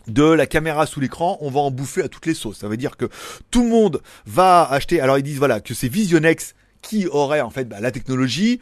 de 0.06 0.24
la 0.24 0.46
caméra 0.46 0.86
sous 0.86 1.00
l'écran, 1.00 1.38
on 1.40 1.50
va 1.50 1.60
en 1.60 1.70
bouffer 1.70 2.02
à 2.02 2.08
toutes 2.08 2.26
les 2.26 2.34
sauces. 2.34 2.58
Ça 2.58 2.68
veut 2.68 2.76
dire 2.76 2.96
que 2.96 3.08
tout 3.50 3.62
le 3.62 3.68
monde 3.68 4.02
va 4.26 4.64
acheter. 4.64 5.00
Alors 5.00 5.18
ils 5.18 5.22
disent 5.22 5.38
voilà 5.38 5.60
que 5.60 5.74
c'est 5.74 5.88
Visionex 5.88 6.54
qui 6.82 7.06
aurait 7.06 7.40
en 7.40 7.50
fait 7.50 7.64
bah, 7.64 7.80
la 7.80 7.90
technologie. 7.90 8.60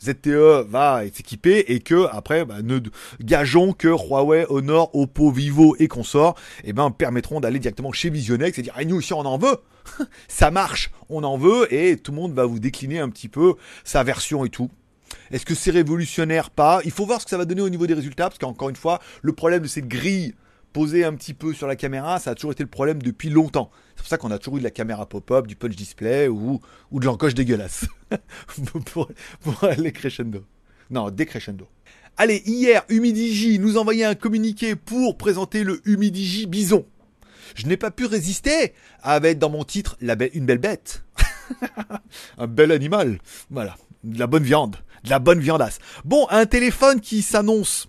ZTE 0.00 0.64
va 0.68 1.02
s'équiper 1.12 1.72
et 1.72 1.80
que 1.80 2.06
après 2.12 2.44
bah, 2.44 2.62
ne 2.62 2.78
gageons 3.20 3.72
que 3.72 3.88
Huawei, 3.88 4.46
Honor, 4.48 4.94
Oppo, 4.94 5.32
Vivo 5.32 5.74
et 5.80 5.88
consorts 5.88 6.36
eh 6.62 6.72
ben 6.72 6.92
permettront 6.92 7.40
d'aller 7.40 7.58
directement 7.58 7.90
chez 7.90 8.08
Visionex 8.08 8.56
et 8.56 8.62
dire 8.62 8.74
ah, 8.76 8.84
nous 8.84 8.94
aussi 8.94 9.12
on 9.12 9.26
en 9.26 9.38
veut 9.38 9.56
ça 10.28 10.52
marche 10.52 10.92
on 11.08 11.24
en 11.24 11.36
veut 11.36 11.66
et 11.74 11.96
tout 11.96 12.12
le 12.12 12.16
monde 12.16 12.32
va 12.32 12.46
vous 12.46 12.60
décliner 12.60 13.00
un 13.00 13.08
petit 13.08 13.28
peu 13.28 13.54
sa 13.82 14.04
version 14.04 14.44
et 14.44 14.50
tout 14.50 14.70
est-ce 15.30 15.46
que 15.46 15.54
c'est 15.54 15.70
révolutionnaire? 15.70 16.50
Pas. 16.50 16.80
Il 16.84 16.90
faut 16.90 17.06
voir 17.06 17.20
ce 17.20 17.24
que 17.24 17.30
ça 17.30 17.38
va 17.38 17.44
donner 17.44 17.62
au 17.62 17.68
niveau 17.68 17.86
des 17.86 17.94
résultats, 17.94 18.28
parce 18.28 18.38
qu'encore 18.38 18.68
une 18.68 18.76
fois, 18.76 19.00
le 19.22 19.32
problème 19.32 19.62
de 19.62 19.68
cette 19.68 19.88
grille 19.88 20.34
posée 20.78 21.02
un 21.02 21.12
petit 21.14 21.34
peu 21.34 21.52
sur 21.52 21.66
la 21.66 21.74
caméra, 21.74 22.20
ça 22.20 22.30
a 22.30 22.34
toujours 22.36 22.52
été 22.52 22.62
le 22.62 22.68
problème 22.68 23.02
depuis 23.02 23.30
longtemps. 23.30 23.68
C'est 23.96 24.02
pour 24.02 24.06
ça 24.06 24.16
qu'on 24.16 24.30
a 24.30 24.38
toujours 24.38 24.58
eu 24.58 24.60
de 24.60 24.64
la 24.64 24.70
caméra 24.70 25.08
pop-up, 25.08 25.48
du 25.48 25.56
punch 25.56 25.74
display 25.74 26.28
ou, 26.28 26.60
de 26.92 27.04
l'encoche 27.04 27.34
dégueulasse. 27.34 27.86
pour, 28.92 29.08
pour 29.40 29.68
crescendo. 29.92 30.44
Non, 30.88 31.10
décrescendo. 31.10 31.66
Allez, 32.16 32.44
hier, 32.46 32.84
Humidigi 32.90 33.58
nous 33.58 33.76
envoyait 33.76 34.04
un 34.04 34.14
communiqué 34.14 34.76
pour 34.76 35.18
présenter 35.18 35.64
le 35.64 35.80
Humidigi 35.84 36.46
Bison. 36.46 36.86
Je 37.56 37.66
n'ai 37.66 37.76
pas 37.76 37.90
pu 37.90 38.06
résister 38.06 38.72
à 39.02 39.18
mettre 39.18 39.40
dans 39.40 39.50
mon 39.50 39.64
titre 39.64 39.96
une 40.00 40.46
belle 40.46 40.58
bête. 40.58 41.02
un 42.38 42.46
bel 42.46 42.70
animal. 42.70 43.18
Voilà. 43.50 43.76
De 44.04 44.16
la 44.16 44.28
bonne 44.28 44.44
viande. 44.44 44.76
De 45.02 45.10
la 45.10 45.18
bonne 45.18 45.40
viandasse. 45.40 45.80
Bon, 46.04 46.28
un 46.30 46.46
téléphone 46.46 47.00
qui 47.00 47.22
s'annonce 47.22 47.88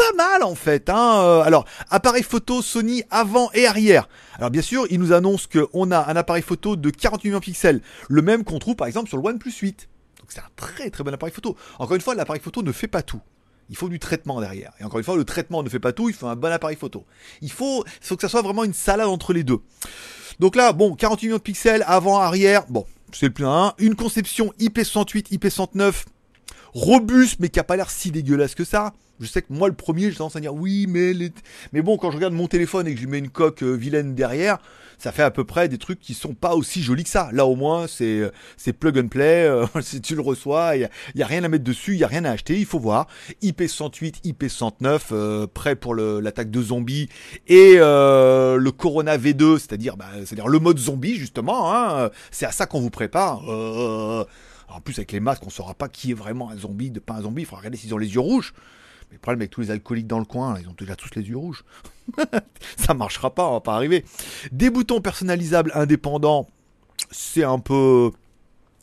pas 0.00 0.16
mal 0.16 0.42
en 0.42 0.54
fait. 0.54 0.88
Hein. 0.88 1.20
Euh, 1.22 1.42
Alors, 1.42 1.66
appareil 1.90 2.22
photo 2.22 2.62
Sony 2.62 3.02
avant 3.10 3.50
et 3.52 3.66
arrière. 3.66 4.08
Alors 4.38 4.50
bien 4.50 4.62
sûr, 4.62 4.86
il 4.88 4.98
nous 4.98 5.12
annonce 5.12 5.46
qu'on 5.46 5.90
a 5.90 6.10
un 6.10 6.16
appareil 6.16 6.42
photo 6.42 6.76
de 6.76 6.90
48 6.90 7.28
millions 7.28 7.38
de 7.38 7.44
pixels, 7.44 7.82
le 8.08 8.22
même 8.22 8.44
qu'on 8.44 8.58
trouve 8.58 8.76
par 8.76 8.86
exemple 8.86 9.08
sur 9.08 9.18
le 9.18 9.24
OnePlus 9.24 9.52
8. 9.52 9.88
Donc 10.18 10.28
c'est 10.28 10.40
un 10.40 10.48
très 10.56 10.88
très 10.88 11.04
bon 11.04 11.12
appareil 11.12 11.34
photo. 11.34 11.54
Encore 11.78 11.96
une 11.96 12.00
fois, 12.00 12.14
l'appareil 12.14 12.40
photo 12.40 12.62
ne 12.62 12.72
fait 12.72 12.88
pas 12.88 13.02
tout. 13.02 13.20
Il 13.68 13.76
faut 13.76 13.88
du 13.88 13.98
traitement 13.98 14.40
derrière. 14.40 14.72
Et 14.80 14.84
encore 14.84 14.98
une 14.98 15.04
fois, 15.04 15.16
le 15.16 15.24
traitement 15.24 15.62
ne 15.62 15.68
fait 15.68 15.78
pas 15.78 15.92
tout, 15.92 16.08
il 16.08 16.14
faut 16.14 16.26
un 16.26 16.36
bon 16.36 16.50
appareil 16.50 16.76
photo. 16.76 17.04
Il 17.42 17.52
faut, 17.52 17.84
que 17.84 18.20
ça 18.20 18.28
soit 18.28 18.42
vraiment 18.42 18.64
une 18.64 18.74
salade 18.74 19.06
entre 19.06 19.32
les 19.32 19.44
deux. 19.44 19.60
Donc 20.40 20.56
là, 20.56 20.72
bon, 20.72 20.94
48 20.96 21.26
millions 21.26 21.36
de 21.36 21.42
pixels, 21.42 21.84
avant, 21.86 22.18
arrière, 22.18 22.64
bon, 22.68 22.86
c'est 23.12 23.26
le 23.26 23.32
plein. 23.32 23.74
Une 23.78 23.94
conception 23.94 24.52
IP68, 24.58 25.38
IP69, 25.38 26.04
robuste, 26.72 27.36
mais 27.38 27.50
qui 27.50 27.60
a 27.60 27.64
pas 27.64 27.76
l'air 27.76 27.90
si 27.90 28.10
dégueulasse 28.10 28.54
que 28.54 28.64
ça. 28.64 28.92
Je 29.20 29.26
sais 29.26 29.42
que 29.42 29.52
moi, 29.52 29.68
le 29.68 29.74
premier, 29.74 30.10
j'ai 30.10 30.16
tendance 30.16 30.36
à 30.36 30.40
dire 30.40 30.54
oui, 30.54 30.86
mais 30.88 31.12
les... 31.12 31.30
mais 31.72 31.82
bon, 31.82 31.98
quand 31.98 32.10
je 32.10 32.16
regarde 32.16 32.34
mon 32.34 32.48
téléphone 32.48 32.86
et 32.86 32.94
que 32.94 33.00
je 33.00 33.04
lui 33.04 33.10
mets 33.10 33.18
une 33.18 33.28
coque 33.28 33.62
euh, 33.62 33.72
vilaine 33.72 34.14
derrière, 34.14 34.58
ça 35.00 35.12
fait 35.12 35.22
à 35.22 35.30
peu 35.30 35.44
près 35.44 35.68
des 35.68 35.78
trucs 35.78 35.98
qui 35.98 36.12
sont 36.14 36.34
pas 36.34 36.54
aussi 36.54 36.82
jolis 36.82 37.04
que 37.04 37.10
ça. 37.10 37.30
Là, 37.32 37.46
au 37.46 37.56
moins, 37.56 37.86
c'est 37.86 38.20
euh, 38.20 38.30
c'est 38.56 38.72
plug 38.72 38.98
and 38.98 39.08
play. 39.08 39.46
euh, 39.46 39.66
si 39.80 40.00
tu 40.00 40.14
le 40.14 40.20
reçois, 40.20 40.76
il 40.76 40.88
y 41.14 41.22
a, 41.22 41.26
rien 41.26 41.42
à 41.42 41.48
mettre 41.48 41.64
dessus, 41.64 41.94
il 41.94 41.98
y 41.98 42.04
a 42.04 42.06
rien 42.06 42.24
à 42.24 42.30
acheter. 42.30 42.58
Il 42.58 42.66
faut 42.66 42.78
voir. 42.78 43.06
IP68, 43.42 44.22
IP69, 44.24 45.00
euh, 45.12 45.46
prêt 45.46 45.74
pour 45.74 45.94
l'attaque 45.94 46.50
de 46.50 46.62
zombies 46.62 47.08
et 47.46 47.74
euh, 47.76 48.56
le 48.56 48.72
Corona 48.72 49.16
V2, 49.16 49.58
c'est-à-dire, 49.58 49.96
bah, 49.96 50.08
c'est-à-dire 50.24 50.48
le 50.48 50.58
mode 50.58 50.78
zombie 50.78 51.16
justement. 51.16 51.74
Hein, 51.74 52.10
c'est 52.30 52.46
à 52.46 52.52
ça 52.52 52.66
qu'on 52.66 52.80
vous 52.80 52.90
prépare. 52.90 53.42
En 53.48 54.80
plus, 54.80 54.98
avec 54.98 55.12
les 55.12 55.20
masques, 55.20 55.42
on 55.46 55.50
saura 55.50 55.74
pas 55.74 55.88
qui 55.88 56.12
est 56.12 56.14
vraiment 56.14 56.50
un 56.50 56.56
zombie, 56.56 56.90
de 56.90 57.00
pas 57.00 57.14
un 57.14 57.22
zombie. 57.22 57.42
Il 57.42 57.44
faudra 57.44 57.60
regarder 57.60 57.78
s'ils 57.78 57.92
ont 57.94 57.98
les 57.98 58.14
yeux 58.14 58.20
rouges. 58.20 58.52
Mais 59.10 59.16
le 59.16 59.20
problème 59.20 59.40
avec 59.40 59.50
tous 59.50 59.60
les 59.60 59.70
alcooliques 59.70 60.06
dans 60.06 60.18
le 60.18 60.24
coin, 60.24 60.58
ils 60.60 60.68
ont 60.68 60.74
déjà 60.78 60.96
tous 60.96 61.10
les 61.16 61.22
yeux 61.22 61.36
rouges. 61.36 61.64
ça 62.76 62.94
marchera 62.94 63.34
pas, 63.34 63.46
on 63.48 63.52
va 63.54 63.60
pas 63.60 63.74
arriver. 63.74 64.04
Des 64.52 64.70
boutons 64.70 65.00
personnalisables 65.00 65.72
indépendants, 65.74 66.48
c'est 67.10 67.44
un 67.44 67.58
peu, 67.58 68.10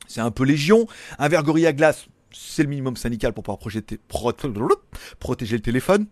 c'est 0.08 0.22
un 0.22 0.32
peu 0.32 0.44
légion. 0.44 0.88
Un 1.18 1.28
verre 1.30 1.44
Gorilla 1.44 1.74
Glass, 1.74 2.08
c'est 2.32 2.64
le 2.64 2.70
minimum 2.70 2.98
syndical 2.98 3.34
pour 3.34 3.44
pouvoir 3.44 3.60
protéger 5.20 5.56
le 5.56 5.62
téléphone. 5.62 6.08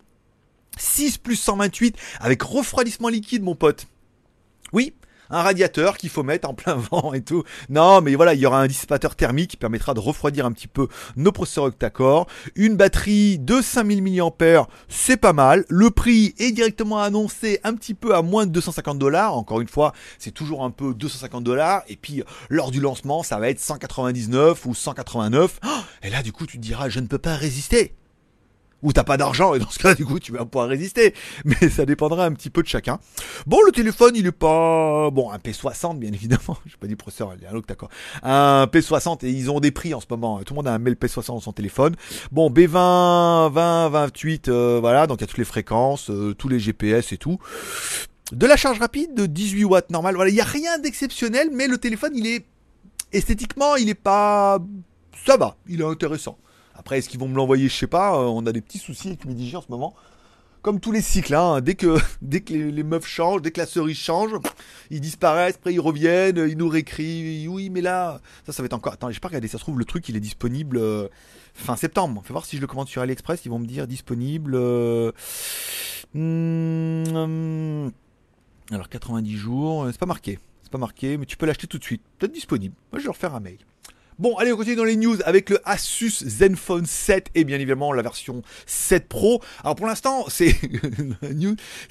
6 0.78 1.18
plus 1.20 1.36
128 1.38 1.98
avec 2.20 2.42
refroidissement 2.42 3.10
liquide, 3.10 3.44
mon 3.44 3.56
pote. 3.56 3.88
Oui, 4.74 4.94
un 5.30 5.42
radiateur 5.42 5.98
qu'il 5.98 6.10
faut 6.10 6.24
mettre 6.24 6.50
en 6.50 6.54
plein 6.54 6.76
vent 6.92 7.14
et 7.14 7.22
tout. 7.22 7.44
Non, 7.70 8.02
mais 8.02 8.16
voilà, 8.16 8.34
il 8.34 8.40
y 8.40 8.46
aura 8.46 8.62
un 8.62 8.68
dissipateur 8.68 9.16
thermique 9.16 9.52
qui 9.52 9.58
permettra 9.58 9.94
de 9.94 10.00
refroidir 10.00 10.46
un 10.46 10.52
petit 10.52 10.68
peu 10.68 10.88
nos 11.16 11.32
processeurs 11.32 11.66
octa-core. 11.66 12.28
Une 12.56 12.76
batterie 12.76 13.40
de 13.40 13.62
5000 13.62 14.04
mAh, 14.04 14.68
c'est 14.88 15.18
pas 15.18 15.34
mal. 15.34 15.66
Le 15.70 15.90
prix 15.90 16.34
est 16.38 16.52
directement 16.52 17.00
annoncé 17.00 17.60
un 17.64 17.74
petit 17.74 17.94
peu 17.94 18.16
à 18.16 18.22
moins 18.22 18.46
de 18.46 18.52
250 18.52 19.00
dollars. 19.00 19.36
Encore 19.36 19.62
une 19.62 19.68
fois, 19.68 19.94
c'est 20.20 20.32
toujours 20.32 20.64
un 20.64 20.72
peu 20.72 20.94
250 20.94 21.44
dollars. 21.44 21.84
Et 21.88 21.96
puis, 21.96 22.24
lors 22.50 22.72
du 22.72 22.80
lancement, 22.80 23.24
ça 23.24 23.40
va 23.40 23.50
être 23.50 23.60
199 23.60 24.66
ou 24.66 24.74
189. 24.74 25.60
Oh, 25.66 25.70
Et 26.04 26.10
là, 26.10 26.24
du 26.24 26.32
coup, 26.32 26.46
tu 26.46 26.58
te 26.58 26.62
diras, 26.62 26.90
je 26.90 27.00
ne 27.00 27.08
peux 27.08 27.18
pas 27.18 27.36
résister 27.36 27.96
ou 28.86 28.94
t'as 28.94 29.04
pas 29.04 29.18
d'argent 29.18 29.56
et 29.56 29.60
dans 29.60 29.70
ce 29.70 29.80
cas 29.80 29.96
du 29.96 30.06
coup 30.06 30.20
tu 30.20 30.32
vas 30.32 30.46
pouvoir 30.46 30.70
résister. 30.70 31.14
Mais 31.44 31.70
ça 31.70 31.86
dépendra 31.86 32.26
un 32.26 32.32
petit 32.32 32.50
peu 32.50 32.62
de 32.62 32.68
chacun. 32.68 33.00
Bon 33.48 33.58
le 33.66 33.72
téléphone 33.72 34.14
il 34.16 34.28
est 34.28 34.32
pas 34.32 35.10
bon 35.10 35.32
un 35.32 35.38
P60 35.38 35.98
bien 35.98 36.14
évidemment. 36.14 36.58
J'ai 36.66 36.78
pas 36.78 36.88
dit 36.88 36.96
processeur 36.96 37.34
il 37.36 37.44
y 37.44 37.48
a 37.48 37.52
un 37.52 37.56
autre 37.56 37.68
d'accord. 37.68 37.90
Un 38.24 38.68
P60 38.72 39.26
et 39.26 39.32
ils 39.32 39.50
ont 39.52 39.60
des 39.60 39.72
prix 39.72 39.94
en 39.94 40.00
ce 40.00 40.06
moment. 40.10 40.40
Tout 40.44 40.54
le 40.54 40.58
monde 40.58 40.68
a 40.68 40.74
un 40.74 40.78
mail 40.78 40.94
P60 40.94 41.28
dans 41.28 41.40
son 41.40 41.52
téléphone. 41.52 41.96
Bon 42.32 42.50
B20 42.52 43.52
20 43.52 43.90
28 43.90 44.48
euh, 44.48 44.78
voilà 44.80 45.08
donc 45.08 45.20
il 45.20 45.22
y 45.22 45.24
a 45.26 45.28
toutes 45.28 45.40
les 45.40 45.46
fréquences 45.46 46.12
euh, 46.12 46.36
tous 46.36 46.48
les 46.48 46.60
GPS 46.60 47.12
et 47.12 47.18
tout. 47.18 47.40
De 48.32 48.46
la 48.46 48.56
charge 48.56 48.80
rapide 48.80 49.16
de 49.16 49.26
18 49.26 49.66
watts 49.66 49.90
normal 49.90 50.16
voilà 50.16 50.30
il 50.30 50.36
y 50.36 50.42
a 50.42 50.46
rien 50.46 50.78
d'exceptionnel 50.78 51.50
mais 51.52 51.68
le 51.68 51.80
téléphone 51.80 52.12
il 52.16 52.28
est 52.28 52.46
esthétiquement 53.12 53.76
il 53.78 53.90
est 53.90 53.96
pas 53.96 54.60
ça 55.26 55.38
va 55.38 55.58
il 55.68 55.82
est 55.82 55.86
intéressant 55.86 56.38
après, 56.78 57.00
est-ce 57.00 57.10
qu'ils 57.10 57.20
vont 57.20 57.28
me 57.28 57.36
l'envoyer? 57.36 57.68
Je 57.68 57.74
sais 57.76 57.88
pas. 57.88 58.16
euh, 58.16 58.26
on 58.26 58.46
a 58.46 58.52
des 58.52 58.62
petits 58.62 58.80
soucis 58.80 59.10
avec 59.10 59.26
Midigi 59.26 59.56
en 59.56 59.62
ce 59.62 59.68
moment. 59.70 59.96
comme 60.62 60.80
tous 60.80 60.92
les 60.92 61.02
cycles, 61.02 61.36
hein, 61.36 61.62
dès 61.62 61.76
que, 61.76 61.98
les, 62.50 62.84
meufs 62.84 63.06
changent, 63.06 63.42
dès 63.42 63.52
que 63.52 63.60
la 63.60 63.68
cerise 63.68 63.98
change, 63.98 64.32
ils 64.90 65.00
disparaissent, 65.02 65.56
après 65.56 65.74
ils 65.74 65.80
reviennent, 65.80 66.38
ils 66.38 66.58
nous 66.58 66.68
réécrivent, 66.70 67.50
oui, 67.52 67.70
mais 67.70 67.82
là, 67.82 68.20
ça, 68.46 68.52
ça 68.52 68.64
va 68.64 68.66
être 68.66 68.74
encore. 68.74 68.94
Attends, 68.94 69.12
j'ai 69.12 69.20
pas 69.20 69.28
regardé, 69.28 69.48
ça 69.48 69.58
se 69.58 69.64
trouve, 69.64 69.80
le 69.80 69.86
truc, 69.86 70.10
il 70.10 70.16
est 70.16 70.20
disponible 70.20 70.78
euh, 70.78 71.08
fin 71.54 71.76
septembre. 71.76 72.22
Fais 72.26 72.34
voir 72.34 72.46
si 72.46 72.56
je 72.58 72.62
le 72.62 72.68
commande 72.68 72.88
sur 72.88 73.02
AliExpress, 73.02 73.46
ils 73.46 73.50
vont 73.50 73.60
me 73.60 73.68
dire 73.68 73.88
disponible. 73.88 74.54
Euh, 74.56 75.12
hmm, 76.14 77.90
alors, 78.72 78.90
90 78.90 79.38
jours, 79.38 79.88
c'est 79.92 80.00
pas 80.00 80.06
marqué. 80.06 80.40
C'est 80.64 80.72
pas 80.72 80.78
marqué, 80.80 81.18
mais 81.18 81.26
tu 81.26 81.38
peux 81.38 81.46
l'acheter 81.46 81.68
tout 81.68 81.78
de 81.78 81.84
suite. 81.84 82.02
Peut-être 82.18 82.34
disponible. 82.34 82.76
Moi, 82.92 83.00
je 83.00 83.04
vais 83.04 83.08
leur 83.08 83.18
faire 83.18 83.36
un 83.36 83.40
mail. 83.40 83.60
Bon, 84.18 84.38
allez, 84.38 84.54
on 84.54 84.56
continue 84.56 84.78
dans 84.78 84.86
les 84.86 84.96
news 84.96 85.18
avec 85.26 85.50
le 85.50 85.60
Asus 85.66 86.24
Zenfone 86.26 86.86
7 86.86 87.32
et 87.36 87.44
bien 87.44 87.58
évidemment 87.58 87.92
la 87.92 88.02
version 88.02 88.44
7 88.66 89.10
Pro. 89.10 89.42
Alors 89.62 89.76
pour 89.76 89.88
l'instant, 89.88 90.24
c'est 90.30 90.56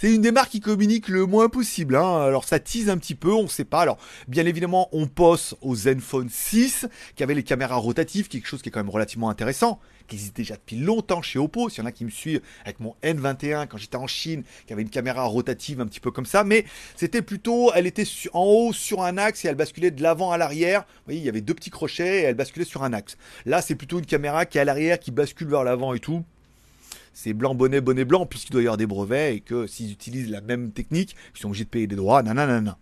une 0.03 0.23
des 0.23 0.33
marques 0.33 0.53
qui 0.53 0.61
communique 0.61 1.09
le 1.09 1.27
moins 1.27 1.51
possible. 1.51 1.97
Hein. 1.97 2.23
Alors 2.23 2.45
ça 2.45 2.59
tease 2.61 2.89
un 2.89 2.97
petit 2.97 3.15
peu, 3.15 3.31
on 3.31 3.47
sait 3.47 3.67
pas. 3.67 3.83
Alors 3.83 3.99
bien 4.27 4.47
évidemment, 4.47 4.89
on 4.93 5.07
poste 5.07 5.55
au 5.61 5.75
Zenfone 5.75 6.31
6 6.31 6.87
qui 7.15 7.23
avait 7.23 7.35
les 7.35 7.43
caméras 7.43 7.77
rotatives, 7.77 8.29
quelque 8.29 8.49
chose 8.49 8.63
qui 8.63 8.71
est 8.71 8.73
quand 8.73 8.81
même 8.81 8.89
relativement 8.89 9.29
intéressant 9.29 9.79
qui 10.07 10.17
existe 10.17 10.37
déjà 10.37 10.55
depuis 10.57 10.77
longtemps 10.77 11.23
chez 11.23 11.39
Oppo. 11.39 11.69
S'il 11.69 11.81
y 11.81 11.83
en 11.83 11.87
a 11.87 11.93
qui 11.93 12.05
me 12.05 12.11
suivent 12.11 12.41
avec 12.65 12.81
mon 12.81 12.95
N21 13.03 13.67
quand 13.67 13.79
j'étais 13.79 13.97
en 13.97 14.07
Chine, 14.07 14.45
qui 14.67 14.73
avait 14.73 14.83
une 14.83 14.91
caméra 14.91 15.25
rotative 15.25 15.81
un 15.81 15.87
petit 15.87 16.01
peu 16.01 16.11
comme 16.11 16.27
ça, 16.27 16.45
mais 16.45 16.65
c'était 16.97 17.23
plutôt, 17.23 17.73
elle 17.75 17.87
était 17.87 18.05
en 18.33 18.45
haut 18.45 18.73
sur 18.73 19.03
un 19.03 19.19
axe 19.19 19.45
et 19.45 19.49
elle 19.49 19.55
basculait 19.55 19.91
de 19.91 20.03
l'avant 20.03 20.33
à 20.33 20.39
l'arrière. 20.39 20.83
Vous 20.83 21.03
voyez, 21.07 21.21
il 21.21 21.25
y 21.25 21.29
avait 21.29 21.41
deux 21.41 21.55
petits 21.55 21.71
crochets 21.71 22.14
elle 22.23 22.35
basculait 22.35 22.65
sur 22.65 22.83
un 22.83 22.93
axe. 22.93 23.17
Là, 23.47 23.63
c'est 23.63 23.75
plutôt 23.75 23.99
une 23.99 24.07
caméra 24.07 24.47
qui 24.47 24.59
est 24.59 24.61
à 24.61 24.65
l'arrière, 24.65 24.99
qui 24.99 25.11
bascule 25.11 25.49
vers 25.49 25.65
l'avant 25.65 25.95
et 25.95 26.01
tout 26.01 26.25
c'est 27.15 27.33
blanc 27.33 27.55
bonnet 27.55 27.81
bonnet 27.81 28.05
blanc 28.05 28.27
puisqu'il 28.27 28.53
doit 28.53 28.63
y 28.63 28.65
avoir 28.65 28.77
des 28.77 28.87
brevets 28.87 29.37
et 29.37 29.41
que 29.41 29.67
s'ils 29.67 29.93
utilisent 29.93 30.31
la 30.31 30.41
même 30.41 30.73
technique, 30.73 31.17
ils 31.35 31.41
sont 31.41 31.49
obligés 31.49 31.65
de 31.65 31.71
payer 31.71 31.87
des 31.87 31.97
droits, 31.97 32.23
nanana. 32.23 32.77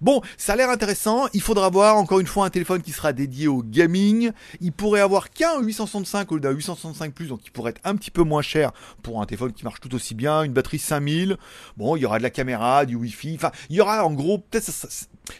Bon, 0.00 0.20
ça 0.36 0.52
a 0.52 0.56
l'air 0.56 0.70
intéressant. 0.70 1.26
Il 1.34 1.40
faudra 1.40 1.66
avoir 1.66 1.96
encore 1.96 2.20
une 2.20 2.26
fois 2.26 2.46
un 2.46 2.50
téléphone 2.50 2.82
qui 2.82 2.92
sera 2.92 3.12
dédié 3.12 3.48
au 3.48 3.62
gaming. 3.62 4.30
Il 4.60 4.72
pourrait 4.72 5.00
avoir 5.00 5.30
qu'un 5.30 5.60
865 5.60 6.32
au 6.32 6.38
d'un 6.38 6.50
865 6.50 7.12
plus, 7.12 7.28
donc 7.28 7.40
il 7.44 7.50
pourrait 7.50 7.70
être 7.70 7.80
un 7.84 7.96
petit 7.96 8.10
peu 8.10 8.22
moins 8.22 8.42
cher 8.42 8.72
pour 9.02 9.20
un 9.20 9.26
téléphone 9.26 9.52
qui 9.52 9.64
marche 9.64 9.80
tout 9.80 9.94
aussi 9.94 10.14
bien. 10.14 10.42
Une 10.42 10.52
batterie 10.52 10.78
5000. 10.78 11.36
Bon, 11.76 11.96
il 11.96 12.02
y 12.02 12.06
aura 12.06 12.18
de 12.18 12.22
la 12.22 12.30
caméra, 12.30 12.86
du 12.86 12.96
Wi-Fi. 12.96 13.34
Enfin, 13.34 13.52
il 13.70 13.76
y 13.76 13.80
aura 13.80 14.04
en 14.04 14.12
gros 14.12 14.38
peut-être 14.38 14.70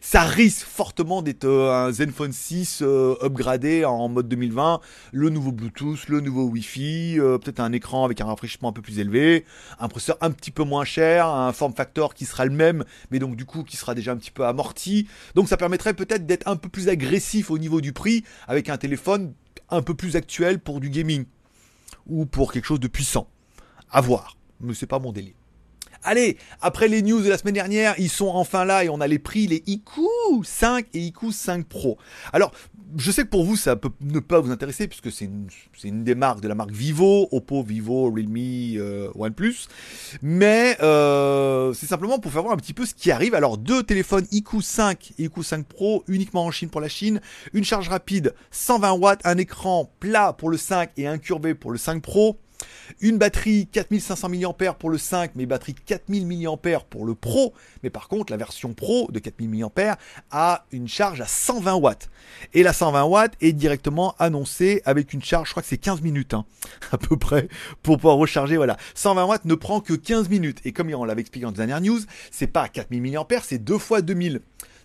ça, 0.00 0.23
risque 0.23 0.66
fortement 0.66 1.23
d'être 1.23 1.44
euh, 1.44 1.87
un 1.87 1.92
Zenfone 1.92 2.32
6 2.32 2.80
euh, 2.82 3.14
upgradé 3.23 3.85
en 3.85 4.08
mode 4.08 4.28
2020, 4.28 4.80
le 5.12 5.30
nouveau 5.30 5.52
Bluetooth, 5.52 6.08
le 6.08 6.20
nouveau 6.20 6.44
Wi-Fi, 6.44 7.18
euh, 7.18 7.38
peut-être 7.38 7.61
un 7.61 7.73
écran 7.73 8.04
avec 8.04 8.20
un 8.20 8.26
rafraîchissement 8.26 8.68
un 8.68 8.73
peu 8.73 8.82
plus 8.82 8.99
élevé, 8.99 9.44
un 9.78 9.88
processeur 9.88 10.18
un 10.20 10.30
petit 10.30 10.50
peu 10.50 10.64
moins 10.64 10.85
cher, 10.85 11.26
un 11.26 11.52
form 11.52 11.73
factor 11.73 12.14
qui 12.14 12.25
sera 12.25 12.44
le 12.44 12.50
même, 12.50 12.85
mais 13.11 13.18
donc 13.18 13.37
du 13.37 13.44
coup 13.44 13.64
qui 13.64 13.76
sera 13.76 13.94
déjà 13.94 14.14
petit 14.18 14.30
peu 14.30 14.44
amorti. 14.44 15.08
Donc 15.34 15.48
ça 15.48 15.56
permettrait 15.56 15.94
peut-être 15.94 16.26
d'être 16.26 16.46
un 16.46 16.56
peu 16.56 16.68
plus 16.68 16.88
agressif 16.88 17.50
au 17.50 17.58
niveau 17.58 17.80
du 17.80 17.92
prix 17.92 18.25
avec 18.46 18.68
un 18.68 18.76
téléphone 18.76 19.32
un 19.70 19.82
peu 19.82 19.94
plus 19.94 20.16
actuel 20.16 20.58
pour 20.58 20.80
du 20.80 20.90
gaming 20.90 21.25
ou 22.06 22.26
pour 22.26 22.52
quelque 22.52 22.64
chose 22.64 22.80
de 22.80 22.88
puissant. 22.88 23.28
À 23.90 24.00
voir, 24.00 24.37
mais 24.60 24.75
c'est 24.75 24.87
pas 24.87 24.98
mon 24.98 25.12
délire. 25.12 25.38
Allez, 26.04 26.38
après 26.60 26.88
les 26.88 27.02
news 27.02 27.20
de 27.20 27.28
la 27.28 27.38
semaine 27.38 27.54
dernière, 27.54 27.94
ils 27.98 28.08
sont 28.08 28.28
enfin 28.28 28.64
là 28.64 28.84
et 28.84 28.88
on 28.88 29.00
a 29.00 29.06
les 29.06 29.18
prix, 29.18 29.46
les 29.46 29.62
IQ 29.66 30.00
5 30.44 30.86
et 30.94 31.00
IQ 31.00 31.32
5 31.32 31.66
Pro. 31.66 31.98
Alors, 32.32 32.52
je 32.96 33.10
sais 33.10 33.24
que 33.24 33.28
pour 33.28 33.44
vous, 33.44 33.56
ça 33.56 33.76
peut 33.76 33.90
ne 34.00 34.20
pas 34.20 34.40
vous 34.40 34.50
intéresser 34.50 34.88
puisque 34.88 35.12
c'est 35.12 35.28
une, 35.84 36.04
des 36.04 36.14
marques 36.14 36.40
de 36.40 36.48
la 36.48 36.54
marque 36.54 36.70
Vivo, 36.70 37.28
Oppo, 37.32 37.62
Vivo, 37.62 38.10
Realme, 38.10 38.36
euh, 38.36 39.10
OnePlus. 39.14 39.66
Mais 40.22 40.76
euh, 40.82 41.74
c'est 41.74 41.86
simplement 41.86 42.18
pour 42.18 42.32
faire 42.32 42.42
voir 42.42 42.54
un 42.54 42.58
petit 42.58 42.74
peu 42.74 42.86
ce 42.86 42.94
qui 42.94 43.10
arrive. 43.10 43.34
Alors, 43.34 43.58
deux 43.58 43.82
téléphones 43.82 44.26
IQ 44.30 44.62
5 44.62 45.12
et 45.18 45.24
IQ 45.24 45.42
5 45.42 45.66
Pro 45.66 46.04
uniquement 46.08 46.44
en 46.44 46.50
Chine 46.50 46.70
pour 46.70 46.80
la 46.80 46.88
Chine. 46.88 47.20
Une 47.52 47.64
charge 47.64 47.88
rapide 47.88 48.34
120 48.52 48.92
watts, 48.92 49.20
un 49.24 49.36
écran 49.36 49.92
plat 50.00 50.32
pour 50.32 50.48
le 50.48 50.56
5 50.56 50.90
et 50.96 51.06
incurvé 51.06 51.54
pour 51.54 51.72
le 51.72 51.78
5 51.78 52.00
Pro. 52.02 52.38
Une 53.00 53.18
batterie 53.18 53.66
4500 53.66 54.28
mAh 54.28 54.73
pour 54.75 54.90
le 54.90 54.99
5, 54.99 55.32
mais 55.35 55.47
batterie 55.47 55.75
4000 55.75 56.26
mAh 56.26 56.80
pour 56.90 57.04
le 57.04 57.14
Pro. 57.14 57.54
Mais 57.82 57.90
par 57.90 58.08
contre, 58.08 58.32
la 58.32 58.37
version 58.37 58.75
Pro 58.75 59.08
de 59.11 59.18
4000 59.18 59.50
mAh 59.50 59.99
a 60.30 60.66
une 60.73 60.88
charge 60.88 61.20
à 61.20 61.26
120 61.26 61.75
watts. 61.75 62.11
Et 62.54 62.62
la 62.62 62.73
120 62.73 63.04
watts 63.04 63.35
est 63.40 63.52
directement 63.52 64.14
annoncée 64.18 64.82
avec 64.85 65.12
une 65.12 65.23
charge, 65.23 65.49
je 65.49 65.52
crois 65.52 65.62
que 65.62 65.68
c'est 65.68 65.78
15 65.78 66.02
minutes, 66.02 66.35
hein, 66.35 66.44
à 66.92 66.99
peu 66.99 67.16
près, 67.16 67.49
pour 67.82 67.97
pouvoir 67.97 68.16
recharger. 68.16 68.56
Voilà. 68.56 68.76
120 68.94 69.25
watts 69.25 69.44
ne 69.44 69.54
prend 69.54 69.80
que 69.80 69.94
15 69.94 70.28
minutes. 70.28 70.61
Et 70.64 70.73
comme 70.73 70.92
on 70.92 71.04
l'avait 71.04 71.20
expliqué 71.20 71.47
en 71.47 71.52
dernière 71.52 71.80
news, 71.80 72.00
c'est 72.30 72.47
pas 72.47 72.68
4000 72.68 73.02
mAh, 73.02 73.26
c'est 73.42 73.58
deux 73.58 73.78
fois 73.78 74.02
2000. 74.02 74.40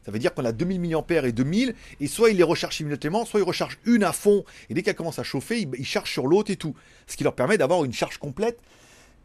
Ça 0.05 0.11
veut 0.11 0.19
dire 0.19 0.33
qu'on 0.33 0.45
a 0.45 0.51
2000 0.51 0.81
mAh 0.81 1.03
et 1.23 1.31
2000, 1.31 1.75
et 1.99 2.07
soit 2.07 2.29
il 2.29 2.37
les 2.37 2.43
recharge 2.43 2.75
simultanément, 2.77 3.25
soit 3.25 3.39
il 3.39 3.43
recharge 3.43 3.77
une 3.85 4.03
à 4.03 4.11
fond, 4.11 4.43
et 4.69 4.73
dès 4.73 4.83
qu'elle 4.83 4.95
commence 4.95 5.19
à 5.19 5.23
chauffer, 5.23 5.61
il, 5.61 5.85
charge 5.85 6.11
sur 6.11 6.27
l'autre 6.27 6.51
et 6.51 6.55
tout. 6.55 6.75
Ce 7.07 7.15
qui 7.15 7.23
leur 7.23 7.35
permet 7.35 7.57
d'avoir 7.57 7.83
une 7.85 7.93
charge 7.93 8.17
complète 8.17 8.59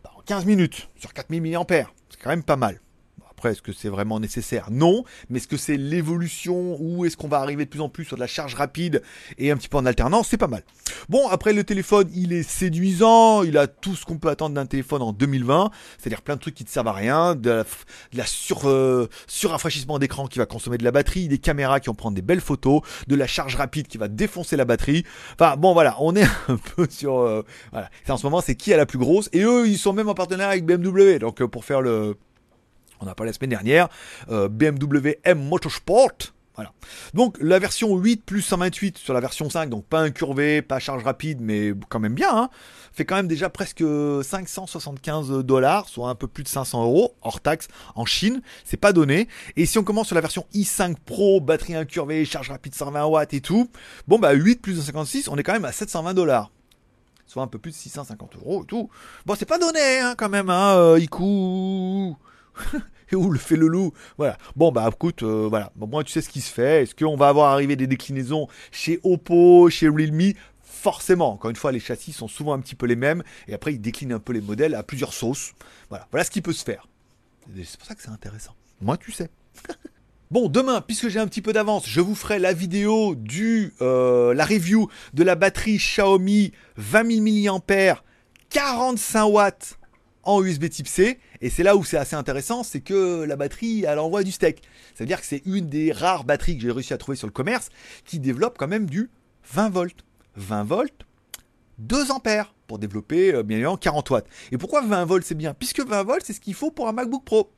en 0.05 0.21
15 0.23 0.45
minutes 0.45 0.89
sur 0.99 1.13
4000 1.13 1.43
mAh. 1.43 1.65
C'est 2.11 2.21
quand 2.23 2.31
même 2.31 2.43
pas 2.43 2.57
mal. 2.57 2.81
Après, 3.39 3.53
est-ce 3.53 3.63
que 3.63 3.73
c'est 3.73 3.89
vraiment 3.89 4.19
nécessaire? 4.19 4.67
Non. 4.69 5.05
Mais 5.31 5.39
est-ce 5.39 5.47
que 5.47 5.57
c'est 5.57 5.77
l'évolution 5.77 6.77
ou 6.81 7.05
est-ce 7.05 7.17
qu'on 7.17 7.29
va 7.29 7.39
arriver 7.39 7.67
de 7.67 7.71
plus 7.71 7.81
en 7.81 7.89
plus 7.89 8.05
sur 8.05 8.17
de 8.17 8.21
la 8.21 8.27
charge 8.27 8.57
rapide 8.57 9.01
et 9.39 9.53
un 9.53 9.57
petit 9.57 9.69
peu 9.69 9.77
en 9.77 9.87
alternance? 9.87 10.27
C'est 10.27 10.37
pas 10.37 10.49
mal. 10.49 10.65
Bon, 11.09 11.29
après 11.29 11.53
le 11.53 11.63
téléphone, 11.63 12.11
il 12.13 12.33
est 12.33 12.43
séduisant. 12.43 13.45
Il 13.45 13.57
a 13.57 13.69
tout 13.69 13.95
ce 13.95 14.05
qu'on 14.05 14.19
peut 14.19 14.29
attendre 14.29 14.57
d'un 14.57 14.67
téléphone 14.67 15.03
en 15.03 15.13
2020. 15.13 15.71
C'est-à-dire 15.99 16.23
plein 16.23 16.35
de 16.35 16.41
trucs 16.41 16.57
qui 16.57 16.65
ne 16.65 16.69
servent 16.69 16.89
à 16.89 16.93
rien. 16.93 17.37
De 17.37 17.65
la, 18.13 18.27
sur, 18.27 18.69
euh, 18.69 19.09
surrafraîchissement 19.29 20.01
d'écran 20.01 20.27
qui 20.27 20.41
va 20.41 20.47
consommer 20.47 20.77
de 20.77 20.83
la 20.83 20.91
batterie. 20.91 21.29
Des 21.29 21.39
caméras 21.39 21.79
qui 21.79 21.87
vont 21.87 21.95
prendre 21.95 22.17
des 22.17 22.23
belles 22.23 22.41
photos. 22.41 22.81
De 23.07 23.15
la 23.15 23.29
charge 23.29 23.55
rapide 23.55 23.87
qui 23.87 23.99
va 23.99 24.09
défoncer 24.09 24.57
la 24.57 24.65
batterie. 24.65 25.05
Enfin, 25.39 25.55
bon, 25.57 25.75
voilà. 25.75 25.95
On 26.01 26.17
est 26.17 26.27
un 26.49 26.57
peu 26.75 26.89
sur... 26.91 27.21
Euh, 27.21 27.45
voilà. 27.71 27.89
En 28.09 28.17
ce 28.17 28.27
moment, 28.27 28.41
c'est 28.41 28.57
qui 28.57 28.75
a 28.75 28.77
la 28.77 28.87
plus 28.87 28.99
grosse? 28.99 29.29
Et 29.33 29.43
eux, 29.43 29.69
ils 29.69 29.79
sont 29.79 29.93
même 29.93 30.09
en 30.09 30.15
partenariat 30.15 30.51
avec 30.51 30.67
BMW. 30.67 31.21
Donc, 31.21 31.41
euh, 31.41 31.47
pour 31.47 31.65
faire 31.65 31.83
le 31.83 32.17
on 33.01 33.07
a 33.07 33.15
parlé 33.15 33.31
la 33.31 33.35
semaine 33.35 33.51
dernière, 33.51 33.89
euh, 34.31 34.49
BMW 34.49 35.19
M 35.25 35.39
Motorsport. 35.39 36.33
Voilà. 36.59 36.73
Donc 37.15 37.37
la 37.41 37.61
version 37.61 37.97
8 37.97 38.25
plus 38.25 38.43
128 38.43 38.99
sur 38.99 39.15
la 39.15 39.21
version 39.21 39.49
5, 39.49 39.71
donc 39.71 39.85
pas 39.85 40.01
incurvé, 40.01 40.61
pas 40.61 40.81
charge 40.81 41.05
rapide, 41.05 41.41
mais 41.41 41.73
quand 41.89 42.01
même 42.01 42.15
bien, 42.15 42.37
hein, 42.37 42.51
fait 42.93 43.05
quand 43.05 43.15
même 43.15 43.29
déjà 43.29 43.49
presque 43.49 43.85
575 44.25 45.45
dollars, 45.45 45.89
soit 45.89 46.09
un 46.09 46.17
peu 46.17 46.27
plus 46.27 46.43
de 46.43 46.49
500 46.49 46.83
euros 46.83 47.15
hors 47.23 47.41
taxe 47.41 47.69
en 47.95 48.05
Chine. 48.07 48.43
C'est 48.65 48.77
pas 48.77 48.93
donné. 48.93 49.29
Et 49.55 49.67
si 49.67 49.79
on 49.79 49.85
commence 49.85 50.09
sur 50.09 50.17
la 50.17 50.21
version 50.21 50.47
i5 50.53 50.97
Pro, 51.07 51.41
batterie 51.41 51.77
incurvée, 51.77 52.25
charge 52.25 52.51
rapide 52.51 52.75
120 52.75 53.05
watts 53.05 53.35
et 53.35 53.41
tout, 53.41 53.71
bon 54.09 54.19
bah 54.19 54.33
8 54.33 54.61
plus 54.61 54.75
256, 54.75 55.29
on 55.29 55.37
est 55.37 55.45
quand 55.45 55.53
même 55.53 55.65
à 55.65 55.71
720 55.71 56.13
dollars 56.15 56.51
soit 57.29 57.43
un 57.43 57.47
peu 57.47 57.59
plus 57.59 57.71
de 57.71 57.77
650 57.77 58.37
euros 58.37 58.63
et 58.63 58.67
tout. 58.67 58.89
Bon, 59.27 59.35
c'est 59.39 59.45
pas 59.45 59.59
donné, 59.59 60.01
hein, 60.01 60.15
quand 60.17 60.31
même, 60.31 60.49
hein, 60.49 60.77
euh, 60.77 60.99
et 63.11 63.17
où 63.17 63.31
le 63.31 63.39
fait 63.39 63.57
le 63.57 63.69
loup 63.69 63.93
Voilà. 64.17 64.39
Bon, 64.57 64.73
bah 64.73 64.89
écoute, 64.93 65.23
euh, 65.23 65.47
voilà. 65.49 65.73
Moi, 65.77 66.05
tu 66.05 66.13
sais 66.13 66.21
ce 66.21 66.29
qui 66.29 66.41
se 66.41 66.53
fait. 66.53 66.83
Est-ce 66.83 66.95
qu'on 66.95 67.17
va 67.17 67.29
avoir 67.29 67.53
arrivé 67.53 67.77
des 67.77 67.87
déclinaisons 67.87 68.49
chez 68.71 69.01
Oppo, 69.03 69.71
chez 69.71 69.89
Realme? 69.89 70.33
Forcément, 70.63 71.33
encore 71.33 71.51
une 71.51 71.57
fois, 71.57 71.73
les 71.73 71.81
châssis 71.81 72.13
sont 72.13 72.29
souvent 72.29 72.53
un 72.53 72.61
petit 72.61 72.77
peu 72.77 72.87
les 72.87 72.95
mêmes, 72.95 73.25
et 73.49 73.55
après 73.55 73.75
ils 73.75 73.81
déclinent 73.81 74.13
un 74.13 74.21
peu 74.21 74.33
les 74.33 74.41
modèles 74.41 74.77
à 74.77 74.85
plusieurs 74.85 75.13
sauces. 75.13 75.53
Voilà, 75.89 76.07
voilà 76.13 76.25
ce 76.25 76.31
qui 76.31 76.41
peut 76.41 76.53
se 76.53 76.65
faire. 76.65 76.87
C'est 77.57 77.77
pour 77.79 77.87
ça 77.87 77.95
que 77.95 78.03
c'est 78.03 78.11
intéressant. 78.11 78.55
Moi, 78.81 78.97
tu 78.97 79.11
sais. 79.13 79.31
Bon, 80.31 80.51
demain, 80.51 80.83
puisque 80.83 81.09
j'ai 81.09 81.21
un 81.21 81.27
petit 81.27 81.41
peu 81.41 81.55
d'avance, 81.55 81.89
je 81.89 82.03
vous 82.03 82.15
ferai 82.15 82.39
la 82.39 82.53
vidéo 82.53 83.15
du 83.15 83.73
euh, 83.81 84.35
la 84.35 84.45
review 84.45 84.91
de 85.15 85.25
la 85.25 85.37
batterie 85.37 85.79
Xiaomi 85.79 86.53
20 86.77 87.43
000 87.47 87.63
mAh, 87.67 88.03
45 88.51 89.25
watts 89.25 89.79
en 90.25 90.45
USB 90.45 90.69
type 90.69 90.87
C. 90.87 91.19
Et 91.41 91.51
c'est 91.51 91.63
là 91.63 91.77
où 91.77 91.85
c'est 91.85 91.97
assez 91.97 92.17
intéressant, 92.17 92.63
c'est 92.63 92.81
que 92.81 93.23
la 93.23 93.37
batterie, 93.37 93.85
elle 93.87 93.99
envoie 93.99 94.25
du 94.25 94.33
steak. 94.33 94.63
Ça 94.95 95.05
veut 95.05 95.07
dire 95.07 95.21
que 95.21 95.27
c'est 95.27 95.43
une 95.47 95.69
des 95.69 95.93
rares 95.93 96.25
batteries 96.25 96.57
que 96.57 96.63
j'ai 96.63 96.71
réussi 96.71 96.93
à 96.93 96.99
trouver 96.99 97.17
sur 97.17 97.27
le 97.27 97.33
commerce 97.33 97.69
qui 98.05 98.19
développe 98.19 98.57
quand 98.59 98.69
même 98.69 98.87
du 98.89 99.11
20 99.53 99.71
volts. 99.71 100.05
20 100.37 100.65
volts, 100.65 101.07
2 101.79 102.11
ampères 102.11 102.55
pour 102.67 102.79
développer 102.79 103.35
euh, 103.35 103.43
bien 103.43 103.57
évidemment 103.57 103.77
40 103.77 104.11
watts. 104.11 104.27
Et 104.53 104.59
pourquoi 104.59 104.83
20 104.83 105.05
volts 105.05 105.25
c'est 105.25 105.35
bien? 105.35 105.55
Puisque 105.55 105.81
20 105.81 106.03
volts 106.05 106.23
c'est 106.25 106.33
ce 106.33 106.41
qu'il 106.41 106.55
faut 106.55 106.71
pour 106.71 106.89
un 106.89 106.93
MacBook 106.93 107.25
Pro. 107.25 107.51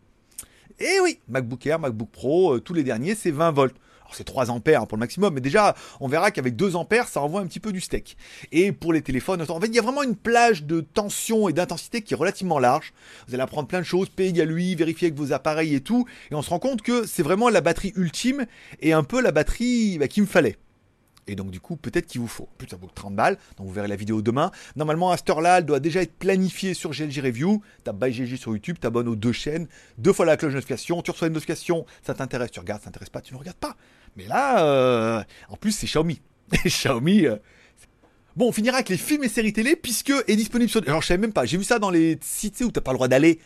Et 0.79 1.01
oui, 1.03 1.19
MacBook 1.29 1.67
Air, 1.67 1.79
MacBook 1.79 2.11
Pro, 2.11 2.55
euh, 2.55 2.61
tous 2.61 2.75
les 2.75 2.85
derniers 2.85 3.15
c'est 3.15 3.31
20 3.31 3.51
volts 3.51 3.77
c'est 4.15 4.25
3 4.25 4.51
ampères 4.51 4.87
pour 4.87 4.97
le 4.97 5.01
maximum, 5.01 5.35
mais 5.35 5.41
déjà, 5.41 5.75
on 6.01 6.09
verra 6.09 6.31
qu'avec 6.31 6.57
2 6.57 6.77
ampères, 6.77 7.09
ça 7.09 7.21
envoie 7.21 7.41
un 7.41 7.47
petit 7.47 7.61
peu 7.61 7.73
du 7.73 7.81
steak. 7.81 8.17
Et 8.53 8.73
pour 8.73 8.93
les 8.93 9.03
téléphones, 9.03 9.43
en 9.49 9.61
fait, 9.61 9.67
il 9.67 9.75
y 9.75 9.79
a 9.79 9.83
vraiment 9.83 10.03
une 10.03 10.17
plage 10.17 10.65
de 10.65 10.81
tension 10.81 11.49
et 11.49 11.53
d'intensité 11.53 12.03
qui 12.03 12.15
est 12.15 12.17
relativement 12.17 12.59
large. 12.59 12.93
Vous 13.27 13.35
allez 13.35 13.43
apprendre 13.43 13.69
plein 13.69 13.81
de 13.81 13.85
choses, 13.85 14.09
P 14.09 14.27
égale 14.27 14.49
lui, 14.49 14.75
vérifier 14.75 15.09
avec 15.09 15.19
vos 15.19 15.33
appareils 15.33 15.75
et 15.75 15.81
tout, 15.81 16.07
et 16.31 16.35
on 16.35 16.43
se 16.43 16.51
rend 16.51 16.59
compte 16.59 16.83
que 16.83 17.07
c'est 17.07 17.23
vraiment 17.23 17.49
la 17.49 17.61
batterie 17.61 17.93
ultime 17.97 18.47
et 18.81 18.93
un 18.93 19.05
peu 19.05 19.21
la 19.21 19.33
batterie 19.33 19.99
bah, 19.99 20.09
qu'il 20.09 20.23
me 20.23 20.29
fallait. 20.29 20.57
Et 21.31 21.37
donc 21.37 21.53
du 21.53 21.61
coup, 21.61 21.77
peut-être 21.77 22.07
qu'il 22.07 22.21
vous 22.21 22.27
faut. 22.27 22.49
Plus 22.59 22.67
ça 22.67 22.77
vaut 22.77 22.89
30 22.93 23.15
balles, 23.15 23.39
donc 23.57 23.69
vous 23.69 23.73
verrez 23.73 23.87
la 23.87 23.95
vidéo 23.95 24.21
demain. 24.21 24.51
Normalement, 24.75 25.13
à 25.13 25.17
cette 25.17 25.31
heure-là, 25.31 25.59
elle 25.59 25.65
doit 25.65 25.79
déjà 25.79 26.03
être 26.03 26.13
planifiée 26.15 26.75
sur 26.75 26.91
GLG 26.91 27.21
Review. 27.21 27.63
T'as 27.85 27.93
by 27.93 28.13
GG 28.13 28.37
sur 28.37 28.53
YouTube, 28.53 28.79
t'abonnes 28.81 29.07
aux 29.07 29.15
deux 29.15 29.33
chaînes, 29.33 29.69
deux 29.97 30.13
fois 30.13 30.27
la 30.27 30.37
cloche 30.37 30.51
de 30.51 30.57
notification, 30.57 31.03
tu 31.03 31.13
reçois 31.13 31.29
une 31.29 31.35
notification, 31.35 31.87
ça 32.03 32.15
t'intéresse, 32.15 32.51
tu 32.51 32.59
regardes, 32.59 32.81
ça 32.81 32.87
t'intéresse 32.87 33.11
pas, 33.11 33.21
tu 33.21 33.33
ne 33.33 33.39
regardes 33.39 33.59
pas. 33.59 33.77
Mais 34.17 34.27
là, 34.27 34.65
euh, 34.65 35.23
en 35.49 35.57
plus, 35.57 35.71
c'est 35.71 35.87
Xiaomi. 35.87 36.21
Xiaomi... 36.65 37.27
Euh, 37.27 37.37
bon, 38.35 38.49
on 38.49 38.53
finira 38.53 38.79
avec 38.79 38.89
les 38.89 38.97
films 38.97 39.23
et 39.23 39.29
séries 39.29 39.53
télé, 39.53 39.77
puisque 39.77 40.13
est 40.27 40.37
disponible 40.37 40.69
sur... 40.69 40.83
Alors, 40.89 41.03
je 41.03 41.07
savais 41.07 41.21
même 41.21 41.33
pas, 41.33 41.45
j'ai 41.45 41.59
vu 41.59 41.65
ça 41.65 41.79
dans 41.79 41.91
les 41.91 42.19
sites 42.23 42.61
où 42.63 42.73
t'as 42.73 42.81
pas 42.81 42.91
le 42.91 42.97
droit 42.97 43.09
d'aller 43.09 43.39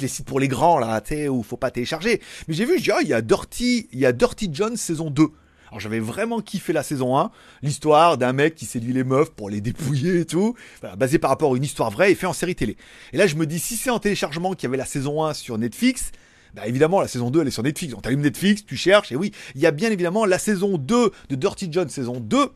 les 0.00 0.08
sites 0.08 0.26
pour 0.26 0.40
les 0.40 0.48
grands 0.48 0.78
là, 0.78 1.00
tu 1.00 1.14
sais, 1.14 1.28
où 1.28 1.42
faut 1.42 1.56
pas 1.56 1.70
télécharger. 1.70 2.20
Mais 2.48 2.54
j'ai 2.54 2.64
vu, 2.64 2.78
je 2.78 2.92
oh, 2.92 2.98
il 3.02 3.08
y 3.08 3.14
a 3.14 3.22
Dirty, 3.22 3.88
il 3.92 3.98
y 4.00 4.06
a 4.06 4.12
Dirty 4.12 4.50
John 4.52 4.76
saison 4.76 5.10
2. 5.10 5.28
Alors 5.74 5.80
j'avais 5.80 5.98
vraiment 5.98 6.40
kiffé 6.40 6.72
la 6.72 6.84
saison 6.84 7.18
1, 7.18 7.32
l'histoire 7.62 8.16
d'un 8.16 8.32
mec 8.32 8.54
qui 8.54 8.64
séduit 8.64 8.92
les 8.92 9.02
meufs 9.02 9.32
pour 9.32 9.50
les 9.50 9.60
dépouiller 9.60 10.20
et 10.20 10.24
tout, 10.24 10.54
basé 10.96 11.18
par 11.18 11.30
rapport 11.30 11.52
à 11.52 11.56
une 11.56 11.64
histoire 11.64 11.90
vraie 11.90 12.12
et 12.12 12.14
fait 12.14 12.28
en 12.28 12.32
série 12.32 12.54
télé. 12.54 12.76
Et 13.12 13.16
là 13.16 13.26
je 13.26 13.34
me 13.34 13.44
dis, 13.44 13.58
si 13.58 13.74
c'est 13.74 13.90
en 13.90 13.98
téléchargement 13.98 14.52
qu'il 14.52 14.62
y 14.62 14.66
avait 14.68 14.76
la 14.76 14.84
saison 14.84 15.24
1 15.24 15.34
sur 15.34 15.58
Netflix, 15.58 16.12
bah 16.54 16.68
évidemment 16.68 17.00
la 17.00 17.08
saison 17.08 17.28
2 17.28 17.40
elle 17.40 17.48
est 17.48 17.50
sur 17.50 17.64
Netflix. 17.64 17.92
On 17.92 18.00
t'allume 18.00 18.20
Netflix, 18.20 18.64
tu 18.64 18.76
cherches, 18.76 19.10
et 19.10 19.16
oui, 19.16 19.32
il 19.56 19.62
y 19.62 19.66
a 19.66 19.72
bien 19.72 19.90
évidemment 19.90 20.26
la 20.26 20.38
saison 20.38 20.78
2 20.78 21.10
de 21.30 21.34
Dirty 21.34 21.66
John 21.72 21.88
saison 21.88 22.20
2. 22.20 22.46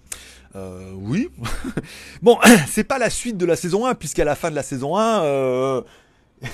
Euh, 0.54 0.92
oui. 0.94 1.28
bon, 2.22 2.38
c'est 2.68 2.84
pas 2.84 3.00
la 3.00 3.10
suite 3.10 3.36
de 3.36 3.46
la 3.46 3.56
saison 3.56 3.84
1, 3.84 3.96
puisqu'à 3.96 4.24
la 4.24 4.36
fin 4.36 4.48
de 4.48 4.54
la 4.54 4.62
saison 4.62 4.96
1, 4.96 5.24
euh, 5.24 5.82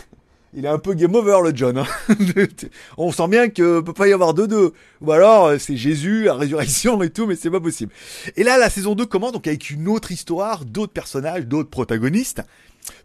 il 0.56 0.64
est 0.64 0.68
un 0.68 0.78
peu 0.78 0.94
game 0.94 1.14
over 1.14 1.38
le 1.42 1.54
John. 1.54 1.78
Hein. 1.78 1.86
On 2.96 3.10
sent 3.12 3.28
bien 3.28 3.48
que 3.48 3.80
peut 3.80 3.92
pas 3.92 4.08
y 4.08 4.12
avoir 4.12 4.34
deux 4.34 4.46
deux. 4.46 4.72
Ou 5.00 5.12
alors 5.12 5.46
euh, 5.46 5.58
c'est 5.58 5.76
Jésus, 5.76 6.24
la 6.24 6.34
résurrection 6.34 7.02
et 7.02 7.10
tout, 7.10 7.26
mais 7.26 7.36
c'est 7.36 7.50
pas 7.50 7.60
possible. 7.60 7.92
Et 8.36 8.44
là 8.44 8.56
la 8.56 8.70
saison 8.70 8.94
2 8.94 9.06
commence 9.06 9.32
donc 9.32 9.46
avec 9.46 9.70
une 9.70 9.88
autre 9.88 10.12
histoire, 10.12 10.64
d'autres 10.64 10.92
personnages, 10.92 11.46
d'autres 11.46 11.70
protagonistes. 11.70 12.42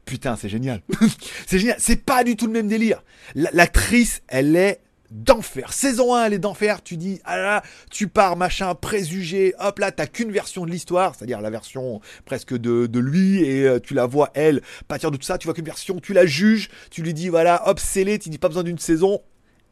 Putain, 0.05 0.35
c'est 0.35 0.49
génial. 0.49 0.81
c'est 1.47 1.59
génial. 1.59 1.77
C'est 1.79 2.03
pas 2.03 2.23
du 2.23 2.35
tout 2.35 2.45
le 2.45 2.53
même 2.53 2.67
délire. 2.67 3.03
L'actrice, 3.35 4.21
elle 4.27 4.55
est 4.55 4.81
d'enfer. 5.11 5.73
Saison 5.73 6.15
1, 6.15 6.25
elle 6.25 6.33
est 6.33 6.39
d'enfer. 6.39 6.83
Tu 6.83 6.97
dis, 6.97 7.19
ah 7.25 7.61
tu 7.89 8.07
pars, 8.07 8.35
machin, 8.35 8.75
préjugé. 8.75 9.53
Hop 9.59 9.79
là, 9.79 9.91
t'as 9.91 10.07
qu'une 10.07 10.31
version 10.31 10.65
de 10.65 10.71
l'histoire, 10.71 11.15
c'est-à-dire 11.15 11.41
la 11.41 11.49
version 11.49 12.01
presque 12.25 12.55
de, 12.55 12.85
de 12.87 12.99
lui, 12.99 13.43
et 13.43 13.67
euh, 13.67 13.79
tu 13.79 13.93
la 13.93 14.05
vois, 14.05 14.31
elle, 14.33 14.61
partir 14.87 15.11
de 15.11 15.17
tout 15.17 15.23
ça. 15.23 15.37
Tu 15.37 15.47
vois 15.47 15.53
qu'une 15.53 15.65
version, 15.65 15.99
tu 15.99 16.13
la 16.13 16.25
juges, 16.25 16.69
tu 16.91 17.01
lui 17.01 17.13
dis, 17.13 17.29
voilà, 17.29 17.67
hop, 17.67 17.79
scellé, 17.79 18.19
tu 18.19 18.29
dis 18.29 18.37
pas 18.37 18.47
besoin 18.47 18.63
d'une 18.63 18.79
saison. 18.79 19.21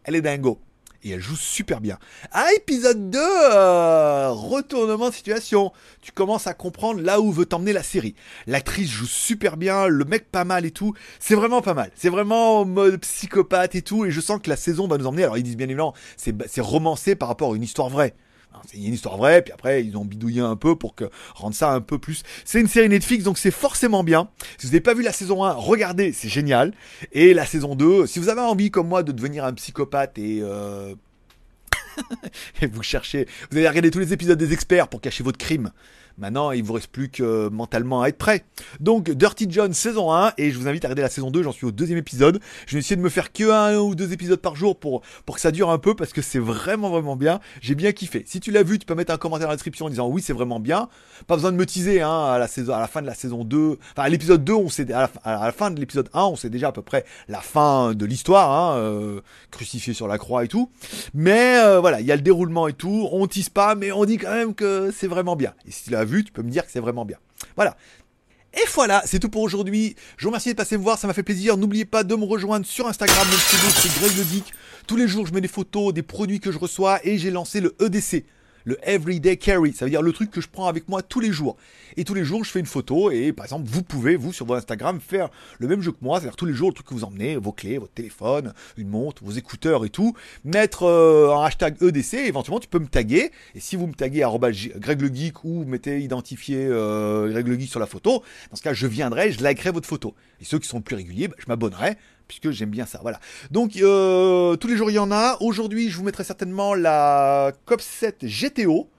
Elle 0.03 0.15
est 0.15 0.21
dingo 0.21 0.59
et 1.03 1.11
elle 1.11 1.21
joue 1.21 1.35
super 1.35 1.81
bien. 1.81 1.97
Ah, 2.31 2.47
épisode 2.55 3.09
2, 3.09 3.19
euh, 3.19 4.29
retournement 4.31 5.09
de 5.09 5.13
situation. 5.13 5.71
Tu 6.01 6.11
commences 6.11 6.47
à 6.47 6.53
comprendre 6.53 7.01
là 7.01 7.19
où 7.19 7.31
veut 7.31 7.45
t'emmener 7.45 7.73
la 7.73 7.83
série. 7.83 8.15
L'actrice 8.45 8.89
joue 8.89 9.05
super 9.05 9.57
bien, 9.57 9.87
le 9.87 10.05
mec 10.05 10.31
pas 10.31 10.45
mal 10.45 10.65
et 10.65 10.71
tout. 10.71 10.93
C'est 11.19 11.35
vraiment 11.35 11.61
pas 11.61 11.73
mal. 11.73 11.91
C'est 11.95 12.09
vraiment 12.09 12.65
mode 12.65 12.99
psychopathe 13.01 13.75
et 13.75 13.81
tout. 13.81 14.05
Et 14.05 14.11
je 14.11 14.21
sens 14.21 14.39
que 14.41 14.49
la 14.49 14.55
saison 14.55 14.87
va 14.87 14.97
nous 14.97 15.07
emmener. 15.07 15.23
Alors 15.23 15.37
ils 15.37 15.43
disent 15.43 15.57
bien 15.57 15.67
évidemment, 15.67 15.93
c'est 16.15 16.61
romancé 16.61 17.15
par 17.15 17.27
rapport 17.27 17.53
à 17.53 17.55
une 17.55 17.63
histoire 17.63 17.89
vraie. 17.89 18.15
C'est 18.65 18.77
une 18.77 18.93
histoire 18.93 19.17
vraie, 19.17 19.41
puis 19.41 19.53
après 19.53 19.83
ils 19.83 19.97
ont 19.97 20.05
bidouillé 20.05 20.41
un 20.41 20.55
peu 20.55 20.75
pour 20.75 20.95
que 20.95 21.05
rendre 21.35 21.55
ça 21.55 21.71
un 21.71 21.81
peu 21.81 21.97
plus. 21.99 22.23
C'est 22.45 22.59
une 22.59 22.67
série 22.67 22.89
Netflix, 22.89 23.23
donc 23.23 23.37
c'est 23.37 23.51
forcément 23.51 24.03
bien. 24.03 24.29
Si 24.57 24.67
vous 24.67 24.71
n'avez 24.71 24.81
pas 24.81 24.93
vu 24.93 25.03
la 25.03 25.11
saison 25.11 25.43
1, 25.43 25.53
regardez, 25.53 26.13
c'est 26.13 26.29
génial. 26.29 26.73
Et 27.11 27.33
la 27.33 27.45
saison 27.45 27.75
2, 27.75 28.07
si 28.07 28.19
vous 28.19 28.29
avez 28.29 28.41
envie 28.41 28.71
comme 28.71 28.87
moi 28.87 29.03
de 29.03 29.11
devenir 29.11 29.45
un 29.45 29.53
psychopathe 29.53 30.17
et 30.17 30.39
euh... 30.41 30.95
et 32.61 32.67
vous 32.67 32.83
cherchez, 32.83 33.27
vous 33.49 33.57
allez 33.57 33.67
regarder 33.67 33.91
tous 33.91 33.99
les 33.99 34.13
épisodes 34.13 34.37
des 34.37 34.53
experts 34.53 34.87
pour 34.87 35.01
cacher 35.01 35.23
votre 35.23 35.37
crime. 35.37 35.71
Maintenant, 36.17 36.51
il 36.51 36.63
vous 36.63 36.73
reste 36.73 36.87
plus 36.87 37.09
que 37.09 37.47
mentalement 37.49 38.01
à 38.01 38.07
être 38.07 38.17
prêt. 38.17 38.43
Donc, 38.79 39.11
Dirty 39.11 39.45
John 39.49 39.71
saison 39.73 40.11
1, 40.11 40.33
et 40.39 40.49
je 40.49 40.57
vous 40.57 40.67
invite 40.67 40.83
à 40.83 40.87
regarder 40.87 41.03
la 41.03 41.09
saison 41.09 41.29
2, 41.29 41.43
j'en 41.43 41.51
suis 41.51 41.67
au 41.67 41.71
deuxième 41.71 41.99
épisode. 41.99 42.39
Je 42.65 42.73
vais 42.73 42.79
essayer 42.79 42.95
de 42.95 43.01
me 43.01 43.09
faire 43.09 43.31
que 43.31 43.51
un 43.51 43.77
ou 43.77 43.93
deux 43.93 44.13
épisodes 44.13 44.39
par 44.39 44.55
jour 44.55 44.79
pour, 44.79 45.01
pour 45.25 45.35
que 45.35 45.41
ça 45.41 45.51
dure 45.51 45.69
un 45.69 45.77
peu, 45.77 45.93
parce 45.93 46.13
que 46.13 46.23
c'est 46.23 46.39
vraiment, 46.39 46.89
vraiment 46.89 47.15
bien. 47.15 47.39
J'ai 47.61 47.75
bien 47.75 47.91
kiffé. 47.91 48.23
Si 48.25 48.39
tu 48.39 48.51
l'as 48.51 48.63
vu, 48.63 48.79
tu 48.79 48.87
peux 48.87 48.95
mettre 48.95 49.13
un 49.13 49.17
commentaire 49.17 49.47
dans 49.47 49.51
la 49.51 49.57
description 49.57 49.85
en 49.85 49.89
disant 49.89 50.07
oui, 50.07 50.23
c'est 50.23 50.33
vraiment 50.33 50.59
bien. 50.59 50.89
Pas 51.27 51.35
besoin 51.35 51.51
de 51.51 51.57
me 51.57 51.67
teaser, 51.67 52.01
hein, 52.01 52.25
à 52.25 52.39
la 52.39 52.47
saison, 52.47 52.73
à 52.73 52.79
la 52.79 52.87
fin 52.87 53.03
de 53.03 53.07
la 53.07 53.13
saison 53.13 53.43
2. 53.43 53.77
Enfin, 53.91 54.03
à 54.03 54.09
l'épisode 54.09 54.43
2, 54.43 54.53
on 54.53 54.69
sait, 54.69 54.91
à 54.91 55.09
la, 55.23 55.51
fin 55.51 55.69
de 55.69 55.79
l'épisode 55.79 56.09
1, 56.13 56.23
on 56.23 56.35
sait 56.35 56.49
déjà 56.49 56.69
à 56.69 56.71
peu 56.71 56.81
près 56.81 57.05
la 57.27 57.41
fin 57.41 57.93
de 57.93 58.05
l'histoire, 58.07 58.51
hein, 58.51 58.77
euh, 58.77 59.21
crucifié 59.51 59.93
sur 59.93 60.07
la 60.07 60.17
croix 60.17 60.43
et 60.43 60.47
tout. 60.47 60.71
Mais, 61.13 61.59
euh, 61.59 61.79
voilà, 61.79 62.01
il 62.01 62.07
y 62.07 62.11
a 62.11 62.15
le 62.15 62.23
déroulement 62.23 62.67
et 62.67 62.73
tout. 62.73 63.07
On 63.11 63.27
tease 63.27 63.49
pas, 63.49 63.75
mais 63.75 63.91
on 63.91 64.05
dit 64.05 64.17
quand 64.17 64.33
même 64.33 64.55
que 64.55 64.91
c'est 64.91 65.07
vraiment 65.07 65.35
bien. 65.35 65.53
Et 65.67 65.71
si 65.71 65.85
tu 65.85 65.91
l'as 65.91 66.06
vu, 66.07 66.23
tu 66.23 66.31
peux 66.31 66.41
me 66.41 66.49
dire 66.49 66.65
que 66.65 66.71
c'est 66.71 66.79
vraiment 66.79 67.05
bien. 67.05 67.17
Voilà. 67.55 67.77
Et 68.53 68.65
voilà, 68.73 69.03
c'est 69.05 69.19
tout 69.19 69.29
pour 69.29 69.43
aujourd'hui. 69.43 69.95
Je 70.17 70.23
vous 70.23 70.29
remercie 70.29 70.49
de 70.49 70.55
passer 70.55 70.77
me 70.77 70.83
voir, 70.83 70.97
ça 70.97 71.05
m'a 71.05 71.13
fait 71.13 71.21
plaisir. 71.21 71.57
N'oubliez 71.57 71.85
pas 71.85 72.03
de 72.03 72.15
me 72.15 72.25
rejoindre 72.25 72.65
sur 72.65 72.87
Instagram, 72.87 73.27
mon 73.29 73.37
c'est 73.37 73.99
Greg 73.99 74.17
le 74.17 74.23
Geek. 74.23 74.45
Tous 74.87 74.95
les 74.95 75.07
jours, 75.07 75.27
je 75.27 75.33
mets 75.33 75.41
des 75.41 75.47
photos 75.47 75.93
des 75.93 76.01
produits 76.01 76.39
que 76.39 76.51
je 76.51 76.57
reçois 76.57 76.99
et 77.05 77.17
j'ai 77.17 77.29
lancé 77.29 77.61
le 77.61 77.75
EDC 77.79 78.25
le 78.67 78.77
everyday 78.83 79.37
carry, 79.37 79.71
ça 79.71 79.85
veut 79.85 79.91
dire 79.91 80.01
le 80.01 80.11
truc 80.11 80.29
que 80.29 80.41
je 80.41 80.49
prends 80.49 80.67
avec 80.67 80.89
moi 80.89 81.01
tous 81.01 81.21
les 81.21 81.31
jours. 81.31 81.55
Et 81.95 82.03
tous 82.03 82.13
les 82.13 82.25
jours, 82.25 82.43
je 82.43 82.51
fais 82.51 82.59
une 82.59 82.65
photo 82.65 83.09
et 83.11 83.31
par 83.31 83.45
exemple, 83.45 83.65
vous 83.65 83.81
pouvez, 83.81 84.17
vous, 84.17 84.33
sur 84.33 84.45
votre 84.45 84.59
Instagram, 84.59 84.99
faire 84.99 85.29
le 85.57 85.69
même 85.69 85.81
jeu 85.81 85.93
que 85.93 85.97
moi, 86.01 86.19
c'est-à-dire 86.19 86.35
tous 86.35 86.45
les 86.45 86.53
jours, 86.53 86.67
le 86.67 86.73
truc 86.73 86.85
que 86.85 86.93
vous 86.93 87.05
emmenez, 87.05 87.37
vos 87.37 87.53
clés, 87.53 87.77
votre 87.77 87.93
téléphone, 87.93 88.53
une 88.75 88.89
montre, 88.89 89.23
vos 89.23 89.31
écouteurs 89.31 89.85
et 89.85 89.89
tout, 89.89 90.13
mettre 90.43 90.83
euh, 90.83 91.33
un 91.33 91.45
hashtag 91.45 91.81
EDC, 91.81 92.15
éventuellement, 92.15 92.59
tu 92.59 92.67
peux 92.67 92.79
me 92.79 92.87
taguer. 92.87 93.31
Et 93.55 93.61
si 93.61 93.77
vous 93.77 93.87
me 93.87 93.93
taguez 93.93 94.27
Greg 94.75 95.01
le 95.01 95.15
Geek 95.15 95.45
ou 95.45 95.63
mettez 95.63 96.01
identifié 96.01 96.57
euh, 96.59 97.31
Greg 97.31 97.47
le 97.47 97.57
Geek 97.57 97.69
sur 97.69 97.79
la 97.79 97.85
photo, 97.85 98.21
dans 98.51 98.57
ce 98.57 98.61
cas, 98.61 98.73
je 98.73 98.85
viendrai, 98.85 99.31
je 99.31 99.41
likerai 99.41 99.71
votre 99.71 99.87
photo. 99.87 100.13
Et 100.41 100.43
ceux 100.43 100.59
qui 100.59 100.67
sont 100.67 100.81
plus 100.81 100.97
réguliers, 100.97 101.29
bah, 101.29 101.35
je 101.39 101.45
m'abonnerai 101.47 101.95
puisque 102.27 102.51
j'aime 102.51 102.69
bien 102.69 102.85
ça. 102.85 102.99
Voilà. 103.01 103.19
Donc 103.51 103.77
euh, 103.77 104.55
tous 104.55 104.67
les 104.67 104.77
jours 104.77 104.89
il 104.89 104.95
y 104.95 104.99
en 104.99 105.11
a. 105.11 105.37
Aujourd'hui, 105.41 105.89
je 105.89 105.97
vous 105.97 106.03
mettrai 106.03 106.23
certainement 106.23 106.73
la 106.73 107.51
COP 107.65 107.81
7 107.81 108.25
GTO 108.25 108.89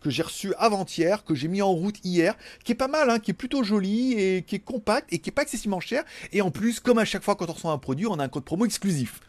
que 0.00 0.10
j'ai 0.10 0.22
reçu 0.22 0.52
avant-hier, 0.58 1.24
que 1.24 1.34
j'ai 1.34 1.48
mis 1.48 1.62
en 1.62 1.72
route 1.72 1.96
hier, 2.04 2.36
qui 2.62 2.72
est 2.72 2.76
pas 2.76 2.88
mal, 2.88 3.08
hein, 3.08 3.18
qui 3.18 3.30
est 3.30 3.34
plutôt 3.34 3.62
joli 3.62 4.12
et 4.12 4.42
qui 4.42 4.56
est 4.56 4.60
compact 4.60 5.10
et 5.10 5.18
qui 5.18 5.30
est 5.30 5.32
pas 5.32 5.42
excessivement 5.42 5.80
cher. 5.80 6.04
Et 6.32 6.42
en 6.42 6.50
plus, 6.50 6.78
comme 6.78 6.98
à 6.98 7.06
chaque 7.06 7.24
fois 7.24 7.36
quand 7.36 7.48
on 7.48 7.54
reçoit 7.54 7.72
un 7.72 7.78
produit, 7.78 8.06
on 8.06 8.18
a 8.18 8.24
un 8.24 8.28
code 8.28 8.44
promo 8.44 8.66
exclusif. 8.66 9.20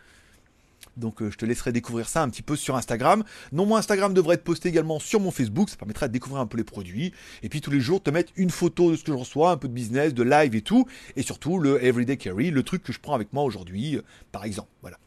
Donc 0.97 1.21
euh, 1.21 1.29
je 1.29 1.37
te 1.37 1.45
laisserai 1.45 1.71
découvrir 1.71 2.07
ça 2.07 2.23
un 2.23 2.29
petit 2.29 2.41
peu 2.41 2.55
sur 2.55 2.75
Instagram. 2.75 3.23
Non, 3.51 3.65
mon 3.65 3.75
Instagram 3.75 4.13
devrait 4.13 4.35
être 4.35 4.43
posté 4.43 4.69
également 4.69 4.99
sur 4.99 5.19
mon 5.19 5.31
Facebook, 5.31 5.69
ça 5.69 5.77
permettra 5.77 6.07
de 6.07 6.13
découvrir 6.13 6.41
un 6.41 6.47
peu 6.47 6.57
les 6.57 6.63
produits. 6.63 7.13
Et 7.43 7.49
puis 7.49 7.61
tous 7.61 7.71
les 7.71 7.79
jours, 7.79 8.01
te 8.01 8.09
mettre 8.09 8.31
une 8.35 8.49
photo 8.49 8.91
de 8.91 8.95
ce 8.95 9.03
que 9.03 9.11
je 9.11 9.17
reçois, 9.17 9.51
un 9.51 9.57
peu 9.57 9.67
de 9.67 9.73
business, 9.73 10.13
de 10.13 10.23
live 10.23 10.55
et 10.55 10.61
tout. 10.61 10.85
Et 11.15 11.21
surtout 11.21 11.59
le 11.59 11.83
Everyday 11.83 12.17
Carry, 12.17 12.51
le 12.51 12.63
truc 12.63 12.83
que 12.83 12.93
je 12.93 12.99
prends 12.99 13.15
avec 13.15 13.33
moi 13.33 13.43
aujourd'hui, 13.43 13.97
euh, 13.97 14.01
par 14.31 14.45
exemple. 14.45 14.69
Voilà. 14.81 14.97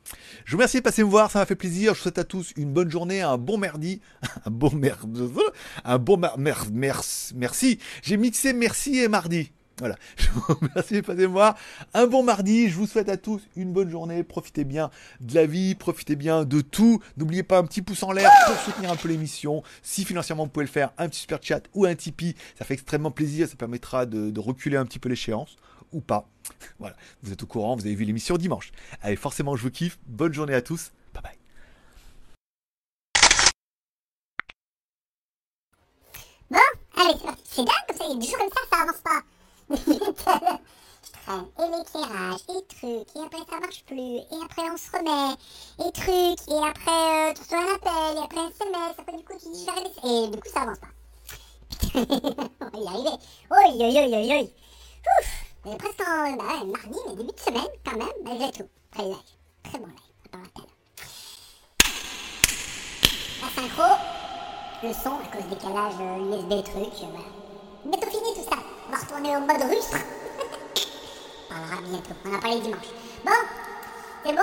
Je 0.45 0.53
vous 0.53 0.59
remercie 0.59 0.79
de 0.79 0.83
passer 0.83 1.03
me 1.03 1.09
voir, 1.09 1.31
ça 1.31 1.39
m'a 1.39 1.47
fait 1.47 1.55
plaisir. 1.55 1.95
Je 1.95 1.99
vous 1.99 2.03
souhaite 2.05 2.19
à 2.19 2.25
tous 2.25 2.53
une 2.57 2.73
bonne 2.73 2.91
journée, 2.91 3.23
un 3.23 3.39
bon 3.39 3.59
merdi, 3.59 4.01
un 4.45 4.51
bon 4.51 4.75
merde, 4.75 5.31
un 5.85 5.99
bon 5.99 6.21
mer, 6.39 6.67
merci. 7.35 7.79
J'ai 8.03 8.17
mixé 8.17 8.53
merci 8.53 8.99
et 8.99 9.09
mardi. 9.09 9.53
Voilà, 9.79 9.95
je 10.17 10.29
vous 10.31 10.43
remercie 10.55 11.03
de 11.03 11.27
voir. 11.27 11.57
Un 11.95 12.07
bon 12.07 12.25
mardi, 12.25 12.69
je 12.69 12.75
vous 12.75 12.87
souhaite 12.87 13.09
à 13.09 13.17
tous 13.17 13.41
une 13.55 13.73
bonne 13.73 13.89
journée. 13.89 14.25
Profitez 14.25 14.65
bien 14.65 14.91
de 15.21 15.35
la 15.35 15.47
vie, 15.47 15.77
profitez 15.77 16.17
bien 16.17 16.45
de 16.45 16.61
tout. 16.61 17.01
N'oubliez 17.17 17.45
pas 17.45 17.59
un 17.59 17.65
petit 17.65 17.83
pouce 17.83 18.03
en 18.03 18.11
l'air 18.11 18.31
pour 18.47 18.57
soutenir 18.57 18.91
un 18.91 18.97
peu 18.97 19.09
l'émission. 19.09 19.63
Si 19.83 20.05
financièrement 20.05 20.45
vous 20.45 20.51
pouvez 20.51 20.67
le 20.67 20.71
faire, 20.71 20.91
un 20.99 21.09
petit 21.09 21.21
super 21.21 21.39
chat 21.41 21.63
ou 21.75 21.85
un 21.85 21.95
Tipeee, 21.95 22.35
ça 22.59 22.65
fait 22.65 22.75
extrêmement 22.75 23.13
plaisir. 23.13 23.49
Ça 23.49 23.55
permettra 23.55 24.05
de, 24.05 24.39
reculer 24.41 24.77
un 24.77 24.85
petit 24.85 24.99
peu 24.99 25.09
l'échéance 25.09 25.57
ou 25.93 26.01
pas. 26.01 26.29
Voilà, 26.79 26.97
vous 27.23 27.33
êtes 27.33 27.43
au 27.43 27.47
courant, 27.47 27.77
vous 27.77 27.87
avez 27.87 27.95
vu 27.95 28.05
l'émission 28.05 28.37
dimanche. 28.37 28.73
Allez, 29.03 29.17
forcément, 29.17 29.55
je 29.55 29.63
vous 29.63 29.71
kiffe. 29.71 29.99
Bonne 30.07 30.33
journée 30.33 30.55
à 30.55 30.63
tous. 30.63 30.93
Bye 31.13 31.23
bye. 31.23 31.33
Bon, 36.51 36.59
allez, 36.97 37.19
c'est 37.45 37.65
dingue, 37.65 37.75
comme 37.89 37.97
ça, 37.97 38.05
il 38.09 38.13
y 38.13 38.17
a 38.17 38.19
des 38.19 38.27
jours 38.27 38.39
comme 38.39 38.49
ça, 38.49 38.77
ça 38.77 38.83
avance 38.83 39.01
pas 39.05 39.23
et 41.29 41.67
l'éclairage, 41.71 42.41
et 42.49 42.65
trucs, 42.69 43.17
et 43.17 43.21
après 43.25 43.45
ça 43.51 43.61
marche 43.61 43.85
plus, 43.85 44.17
et 44.17 44.39
après 44.43 44.71
on 44.71 44.77
se 44.77 44.91
remet, 44.91 45.37
et 45.79 45.93
trucs, 45.93 46.49
et 46.49 46.59
après 46.67 47.31
euh, 47.31 47.35
tu 47.35 47.43
reçois 47.43 47.59
un 47.59 47.75
appel, 47.75 48.17
et 48.17 48.23
après 48.25 48.41
un 48.41 48.49
SMS, 48.49 48.95
après 48.99 49.17
du 49.17 49.25
coup 49.25 49.35
tu 49.39 49.51
dis 49.51 49.67
vais 49.67 50.09
et 50.09 50.29
du 50.29 50.41
coup 50.41 50.49
ça 50.49 50.63
avance 50.63 50.79
pas. 50.79 50.89
on 51.95 52.01
va 52.71 52.79
y 52.79 52.89
arriver. 52.89 53.17
Oi, 53.51 53.59
oi, 53.75 53.89
oi, 53.93 54.05
oi, 54.09 54.23
oi. 54.27 54.51
Ouf, 55.21 55.29
on 55.65 55.73
est 55.73 55.77
presque 55.77 56.01
en 56.01 56.37
bah, 56.37 56.45
mardi, 56.65 56.99
mais 57.07 57.15
début 57.15 57.33
de 57.33 57.41
semaine 57.41 57.73
quand 57.85 57.97
même, 57.97 58.09
malgré 58.25 58.51
tout. 58.53 58.69
Après 58.93 59.05
live, 59.05 59.17
très 59.63 59.79
bon 59.79 59.87
live, 59.87 59.97
attends 60.25 60.43
rappel. 60.43 60.65
La 63.43 63.49
synchro, 63.55 63.89
le 64.83 64.93
son 64.93 65.17
à 65.17 65.27
cause 65.31 65.47
décalage 65.51 65.95
USB 65.95 66.53
euh, 66.53 66.63
truc, 66.63 67.03
euh, 67.03 67.07
voilà. 67.13 67.29
Bientôt 67.85 68.11
fini. 68.11 68.28
On 68.91 68.91
va 68.91 68.99
retourner 68.99 69.37
au 69.37 69.41
mode 69.41 69.71
rustre. 69.71 69.99
on 71.51 71.55
parlera 71.55 71.83
bientôt. 71.83 72.15
On 72.25 72.35
a 72.35 72.39
parlé 72.39 72.61
dimanche. 72.61 72.87
Bon, 73.23 73.33
c'est 74.25 74.33
bon 74.33 74.43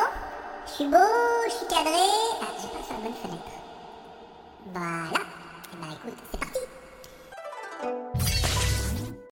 Je 0.68 0.72
suis 0.72 0.86
beau, 0.86 0.98
je 1.46 1.52
suis 1.52 1.66
cadré. 1.66 2.06
Ah, 2.42 2.46
j'ai 2.62 2.68
pas 2.68 2.84
sur 2.86 2.94
la 2.94 3.00
bonne 3.00 3.16
fenêtre. 3.16 3.44
Voilà. 4.72 5.20
Et 5.20 5.72
eh 5.74 5.78
bah 5.78 5.88
ben, 5.88 5.94
écoute, 5.94 6.24
c'est 6.32 6.45